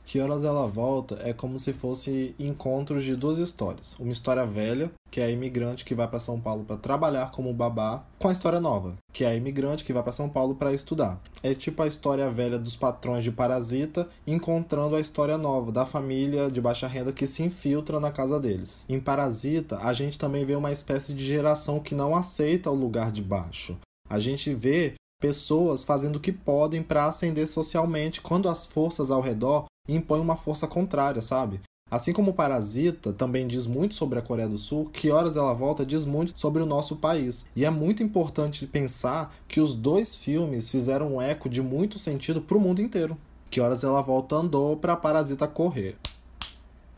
Que 0.05 0.19
Horas 0.19 0.43
Ela 0.43 0.67
Volta 0.67 1.17
é 1.23 1.33
como 1.33 1.57
se 1.57 1.73
fosse 1.73 2.35
encontros 2.37 3.03
de 3.03 3.15
duas 3.15 3.37
histórias. 3.37 3.95
Uma 3.99 4.11
história 4.11 4.45
velha, 4.45 4.91
que 5.09 5.21
é 5.21 5.25
a 5.25 5.29
imigrante 5.29 5.85
que 5.85 5.95
vai 5.95 6.07
para 6.07 6.19
São 6.19 6.39
Paulo 6.39 6.65
para 6.65 6.77
trabalhar 6.77 7.31
como 7.31 7.53
babá, 7.53 8.03
com 8.19 8.27
a 8.27 8.31
história 8.31 8.59
nova, 8.59 8.95
que 9.11 9.23
é 9.23 9.27
a 9.27 9.35
imigrante 9.35 9.83
que 9.83 9.93
vai 9.93 10.03
para 10.03 10.11
São 10.11 10.27
Paulo 10.27 10.55
para 10.55 10.73
estudar. 10.73 11.21
É 11.41 11.53
tipo 11.53 11.81
a 11.81 11.87
história 11.87 12.29
velha 12.29 12.59
dos 12.59 12.75
patrões 12.75 13.23
de 13.23 13.31
Parasita 13.31 14.07
encontrando 14.25 14.95
a 14.95 14.99
história 14.99 15.37
nova 15.37 15.71
da 15.71 15.85
família 15.85 16.49
de 16.49 16.59
baixa 16.59 16.87
renda 16.87 17.13
que 17.13 17.27
se 17.27 17.43
infiltra 17.43 17.99
na 17.99 18.11
casa 18.11 18.39
deles. 18.39 18.83
Em 18.89 18.99
Parasita, 18.99 19.77
a 19.79 19.93
gente 19.93 20.19
também 20.19 20.45
vê 20.45 20.55
uma 20.55 20.71
espécie 20.71 21.13
de 21.13 21.25
geração 21.25 21.79
que 21.79 21.95
não 21.95 22.15
aceita 22.15 22.69
o 22.69 22.75
lugar 22.75 23.11
de 23.11 23.21
baixo. 23.21 23.77
A 24.09 24.19
gente 24.19 24.53
vê 24.53 24.95
pessoas 25.23 25.85
fazendo 25.85 26.17
o 26.17 26.19
que 26.19 26.33
podem 26.33 26.83
para 26.83 27.05
ascender 27.05 27.47
socialmente 27.47 28.19
quando 28.19 28.49
as 28.49 28.65
forças 28.65 29.09
ao 29.09 29.21
redor 29.21 29.65
impõem 29.87 30.21
uma 30.21 30.37
força 30.37 30.67
contrária, 30.67 31.21
sabe? 31.21 31.59
Assim 31.91 32.11
como 32.11 32.33
Parasita 32.33 33.13
também 33.13 33.45
diz 33.45 33.67
muito 33.67 33.93
sobre 33.93 34.17
a 34.17 34.21
Coreia 34.21 34.47
do 34.47 34.57
Sul, 34.57 34.89
Que 34.91 35.11
Horas 35.11 35.37
Ela 35.37 35.53
Volta 35.53 35.85
diz 35.85 36.05
muito 36.05 36.39
sobre 36.39 36.63
o 36.63 36.65
nosso 36.65 36.95
país. 36.95 37.45
E 37.55 37.65
é 37.65 37.69
muito 37.69 38.01
importante 38.01 38.65
pensar 38.65 39.35
que 39.47 39.61
os 39.61 39.75
dois 39.75 40.17
filmes 40.17 40.71
fizeram 40.71 41.15
um 41.15 41.21
eco 41.21 41.47
de 41.47 41.61
muito 41.61 41.99
sentido 41.99 42.41
para 42.41 42.57
o 42.57 42.59
mundo 42.59 42.81
inteiro. 42.81 43.15
Que 43.51 43.61
Horas 43.61 43.83
Ela 43.83 44.01
Volta 44.01 44.37
andou 44.37 44.75
para 44.75 44.95
Parasita 44.95 45.47
correr. 45.47 45.95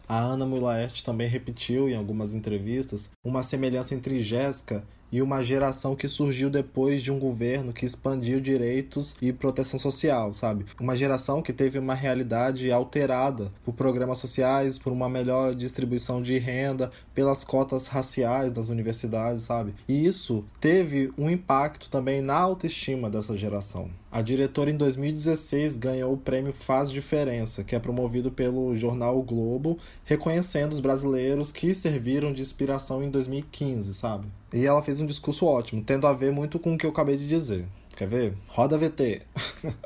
A 0.07 0.19
Ana 0.19 0.45
Mulaert 0.45 1.03
também 1.03 1.27
repetiu 1.27 1.89
em 1.89 1.95
algumas 1.95 2.33
entrevistas 2.33 3.09
uma 3.23 3.43
semelhança 3.43 3.95
entre 3.95 4.21
Jéssica 4.21 4.83
e 5.15 5.21
uma 5.21 5.41
geração 5.41 5.95
que 5.95 6.09
surgiu 6.09 6.49
depois 6.49 7.01
de 7.01 7.09
um 7.09 7.17
governo 7.17 7.71
que 7.71 7.85
expandiu 7.85 8.41
direitos 8.41 9.15
e 9.21 9.31
proteção 9.31 9.79
social, 9.79 10.33
sabe? 10.33 10.65
Uma 10.77 10.93
geração 10.93 11.41
que 11.41 11.53
teve 11.53 11.79
uma 11.79 11.93
realidade 11.93 12.69
alterada 12.69 13.49
por 13.63 13.73
programas 13.73 14.17
sociais, 14.17 14.77
por 14.77 14.91
uma 14.91 15.07
melhor 15.07 15.55
distribuição 15.55 16.21
de 16.21 16.37
renda, 16.37 16.91
pelas 17.13 17.45
cotas 17.45 17.87
raciais 17.87 18.51
das 18.51 18.67
universidades, 18.67 19.43
sabe? 19.45 19.73
E 19.87 20.05
isso 20.05 20.43
teve 20.59 21.13
um 21.17 21.29
impacto 21.29 21.89
também 21.89 22.19
na 22.21 22.35
autoestima 22.35 23.09
dessa 23.09 23.37
geração. 23.37 23.89
A 24.15 24.21
diretora 24.21 24.71
em 24.71 24.77
2016 24.77 25.75
ganhou 25.75 26.13
o 26.13 26.17
prêmio 26.17 26.53
Faz 26.53 26.89
Diferença, 26.89 27.65
que 27.65 27.75
é 27.75 27.79
promovido 27.79 28.31
pelo 28.31 28.73
jornal 28.77 29.19
o 29.19 29.21
Globo, 29.21 29.77
reconhecendo 30.05 30.71
os 30.71 30.79
brasileiros 30.79 31.51
que 31.51 31.75
serviram 31.75 32.31
de 32.31 32.41
inspiração 32.41 33.03
em 33.03 33.11
2015, 33.11 33.93
sabe? 33.93 34.29
E 34.53 34.65
ela 34.65 34.81
fez 34.81 35.01
um 35.01 35.05
discurso 35.05 35.45
ótimo, 35.45 35.83
tendo 35.83 36.07
a 36.07 36.13
ver 36.13 36.31
muito 36.31 36.57
com 36.57 36.75
o 36.75 36.77
que 36.77 36.85
eu 36.85 36.91
acabei 36.91 37.17
de 37.17 37.27
dizer. 37.27 37.65
Quer 37.93 38.07
ver? 38.07 38.37
Roda 38.47 38.77
VT. 38.77 39.21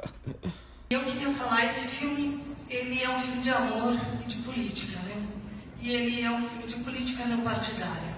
eu 0.92 1.04
queria 1.06 1.34
falar, 1.34 1.66
esse 1.66 1.88
filme, 1.88 2.40
ele 2.70 3.02
é 3.02 3.10
um 3.10 3.20
filme 3.20 3.42
de 3.42 3.50
amor 3.50 4.00
e 4.24 4.28
de 4.28 4.38
política, 4.44 5.00
né? 5.00 5.26
E 5.82 5.90
ele 5.92 6.22
é 6.22 6.30
um 6.30 6.48
filme 6.48 6.68
de 6.68 6.76
política 6.76 7.26
não 7.26 7.42
partidária. 7.42 8.16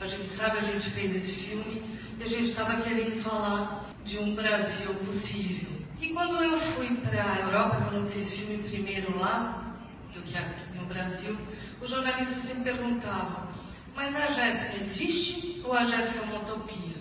A 0.00 0.08
gente 0.08 0.28
sabe, 0.28 0.58
a 0.58 0.62
gente 0.62 0.90
fez 0.90 1.14
esse 1.14 1.34
filme 1.34 1.91
a 2.22 2.26
gente 2.26 2.50
estava 2.50 2.80
querendo 2.82 3.20
falar 3.20 3.86
de 4.04 4.18
um 4.18 4.34
Brasil 4.34 4.94
possível. 5.06 5.70
E 6.00 6.08
quando 6.10 6.42
eu 6.42 6.58
fui 6.58 6.94
para 6.96 7.22
a 7.22 7.40
Europa, 7.40 7.88
que 7.88 7.94
eu 7.94 7.98
esse 7.98 8.36
filme 8.36 8.62
primeiro 8.62 9.18
lá, 9.18 9.74
do 10.12 10.20
que 10.22 10.36
aqui 10.36 10.76
no 10.76 10.86
Brasil, 10.86 11.36
os 11.80 11.90
jornalistas 11.90 12.36
se 12.36 12.60
perguntavam, 12.60 13.48
mas 13.94 14.14
a 14.14 14.26
Jéssica 14.26 14.76
existe 14.78 15.60
ou 15.64 15.72
a 15.72 15.84
Jéssica 15.84 16.20
é 16.20 16.22
uma 16.22 16.42
utopia? 16.42 16.96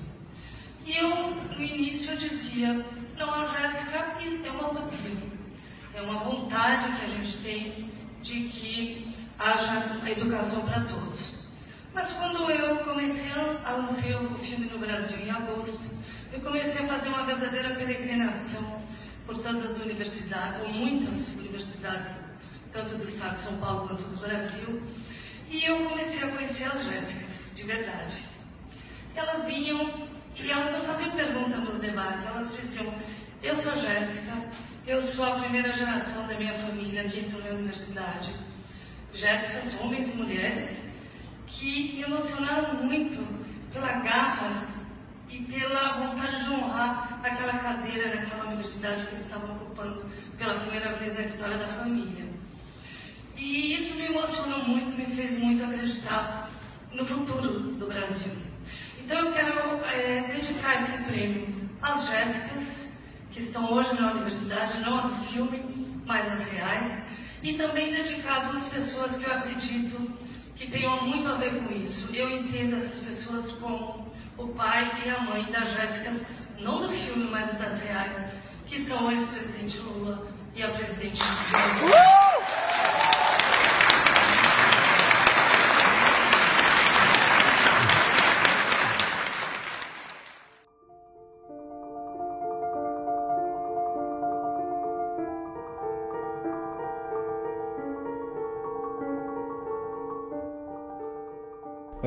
E 0.86 0.97
eu, 0.97 1.10
no 1.36 1.63
início, 1.63 2.12
eu 2.12 2.17
dizia, 2.17 2.86
não, 3.17 3.34
a 3.34 3.45
Jéssica 3.45 4.17
é 4.19 4.51
uma 4.51 4.71
utopia. 4.71 5.31
É 5.93 6.01
uma 6.01 6.19
vontade 6.23 6.91
que 6.93 7.05
a 7.05 7.10
gente 7.10 7.38
tem 7.38 7.91
de 8.21 8.41
que 8.49 9.15
haja 9.38 9.99
a 10.01 10.10
educação 10.10 10.62
para 10.62 10.81
todos. 10.81 11.40
Mas 11.93 12.13
quando 12.13 12.49
eu 12.49 12.77
comecei 12.77 13.32
a 13.65 13.71
lançar 13.71 14.21
o 14.23 14.39
filme 14.39 14.67
no 14.67 14.80
Brasil 14.80 15.17
em 15.17 15.30
agosto, 15.30 15.89
eu 16.32 16.39
comecei 16.39 16.86
a 16.86 16.88
fazer 16.88 17.10
uma 17.10 17.25
verdadeira 17.25 17.75
peregrinação 17.75 18.82
por 19.25 19.38
todas 19.38 19.63
as 19.63 19.77
universidades, 19.77 20.62
ou 20.62 20.69
muitas 20.69 21.36
universidades, 21.36 22.21
tanto 22.71 22.95
do 22.95 23.06
estado 23.06 23.36
de 23.36 23.41
São 23.41 23.58
Paulo 23.58 23.88
quanto 23.88 24.04
do 24.04 24.19
Brasil, 24.19 24.82
e 25.49 25.65
eu 25.65 25.89
comecei 25.89 26.23
a 26.23 26.32
conhecer 26.32 26.63
as 26.65 26.86
Jéssicas, 26.86 27.51
de 27.54 27.63
verdade. 27.63 28.23
Elas 29.13 29.43
vinham, 29.43 30.08
e 30.36 30.49
elas 30.49 30.71
não 30.71 30.82
faziam 30.82 31.12
pergunta 31.12 31.58
nos 31.58 31.82
debates, 31.82 32.25
elas 32.25 32.56
diziam, 32.56 32.93
eu 33.43 33.56
sou 33.58 33.75
Jéssica, 33.75 34.32
eu 34.88 35.01
sou 35.01 35.25
a 35.25 35.39
primeira 35.41 35.73
geração 35.73 36.25
da 36.25 36.36
minha 36.36 36.54
família 36.54 37.04
que 37.04 37.19
entrou 37.19 37.43
na 37.43 37.49
universidade. 37.49 38.34
Jéssicas, 39.13 39.77
homens 39.82 40.13
e 40.13 40.15
mulheres, 40.15 40.90
que 41.51 41.93
me 41.95 42.03
emocionaram 42.03 42.75
muito 42.75 43.19
pela 43.71 43.91
garra 43.99 44.67
e 45.29 45.39
pela 45.39 45.93
vontade 45.93 46.43
de 46.43 46.49
honrar 46.49 47.19
aquela 47.23 47.53
cadeira 47.53 48.15
naquela 48.15 48.45
universidade 48.45 49.05
que 49.05 49.11
eles 49.11 49.25
estavam 49.25 49.55
ocupando 49.55 50.05
pela 50.37 50.55
primeira 50.61 50.93
vez 50.95 51.13
na 51.13 51.21
história 51.21 51.57
da 51.57 51.67
família. 51.67 52.25
E 53.37 53.73
isso 53.73 53.95
me 53.95 54.05
emocionou 54.05 54.63
muito, 54.67 54.95
me 54.97 55.15
fez 55.15 55.37
muito 55.37 55.63
acreditar 55.63 56.49
no 56.93 57.05
futuro 57.05 57.59
do 57.73 57.87
Brasil. 57.87 58.33
Então 58.99 59.17
eu 59.17 59.33
quero 59.33 59.83
é, 59.85 60.21
dedicar 60.33 60.81
esse 60.81 61.03
prêmio 61.03 61.47
às 61.81 62.07
Jéssicas, 62.07 62.93
que 63.31 63.41
estão 63.41 63.71
hoje 63.71 63.99
na 63.99 64.11
universidade, 64.11 64.79
não 64.81 64.97
a 64.97 65.01
do 65.01 65.25
filme, 65.25 66.01
mas 66.05 66.31
as 66.31 66.45
reais, 66.51 67.03
e 67.41 67.53
também 67.53 67.93
dedicado 67.93 68.55
às 68.55 68.67
pessoas 68.67 69.15
que 69.17 69.23
eu 69.23 69.33
acredito 69.33 70.11
que 70.62 70.69
tenham 70.69 71.02
muito 71.02 71.28
a 71.28 71.34
ver 71.34 71.56
com 71.56 71.74
isso. 71.74 72.13
Eu 72.13 72.30
entendo 72.30 72.76
essas 72.76 73.00
pessoas 73.00 73.52
como 73.54 74.06
o 74.38 74.47
pai 74.50 74.91
e 75.04 75.10
a 75.10 75.19
mãe 75.21 75.43
das 75.45 75.71
Jéssicas, 75.74 76.28
não 76.60 76.82
do 76.82 76.89
filme, 76.89 77.28
mas 77.32 77.58
das 77.58 77.82
reais, 77.82 78.28
que 78.67 78.80
são 78.80 79.08
o 79.08 79.12
ex-presidente 79.12 79.80
Lula 79.80 80.28
e 80.54 80.62
a 80.62 80.69
presidente 80.69 81.17
Dilma. 81.17 82.11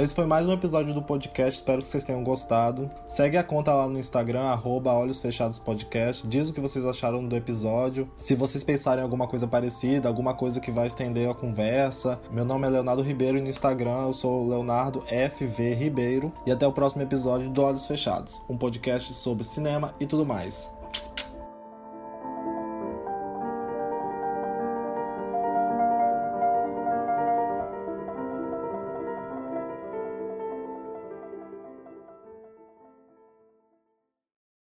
Esse 0.05 0.14
foi 0.14 0.27
mais 0.27 0.47
um 0.47 0.53
episódio 0.53 0.93
do 0.93 1.01
podcast, 1.01 1.55
espero 1.55 1.79
que 1.79 1.87
vocês 1.87 2.05
tenham 2.05 2.23
gostado. 2.23 2.90
Segue 3.07 3.38
a 3.38 3.43
conta 3.43 3.73
lá 3.73 3.88
no 3.88 3.99
Instagram, 3.99 4.43
arroba 4.43 4.93
Olhos 4.93 5.19
Fechados 5.19 5.59
Podcast. 5.59 6.27
Diz 6.27 6.51
o 6.51 6.53
que 6.53 6.61
vocês 6.61 6.85
acharam 6.85 7.27
do 7.27 7.35
episódio. 7.35 8.07
Se 8.19 8.35
vocês 8.35 8.62
pensarem 8.62 9.01
em 9.01 9.03
alguma 9.03 9.27
coisa 9.27 9.47
parecida, 9.47 10.07
alguma 10.07 10.35
coisa 10.35 10.61
que 10.61 10.71
vai 10.71 10.88
estender 10.88 11.27
a 11.31 11.35
conversa. 11.35 12.21
Meu 12.31 12.45
nome 12.45 12.67
é 12.67 12.71
Leonardo 12.71 13.01
Ribeiro 13.01 13.38
e 13.38 13.40
no 13.40 13.49
Instagram 13.49 14.03
eu 14.03 14.12
sou 14.12 14.47
Leonardo 14.47 15.03
FV 15.07 15.73
Ribeiro. 15.73 16.31
E 16.45 16.53
até 16.53 16.67
o 16.67 16.73
próximo 16.73 17.01
episódio 17.01 17.49
do 17.49 17.62
Olhos 17.62 17.87
Fechados, 17.87 18.43
um 18.47 18.59
podcast 18.59 19.14
sobre 19.14 19.43
cinema 19.43 19.95
e 19.99 20.05
tudo 20.05 20.27
mais. 20.27 20.71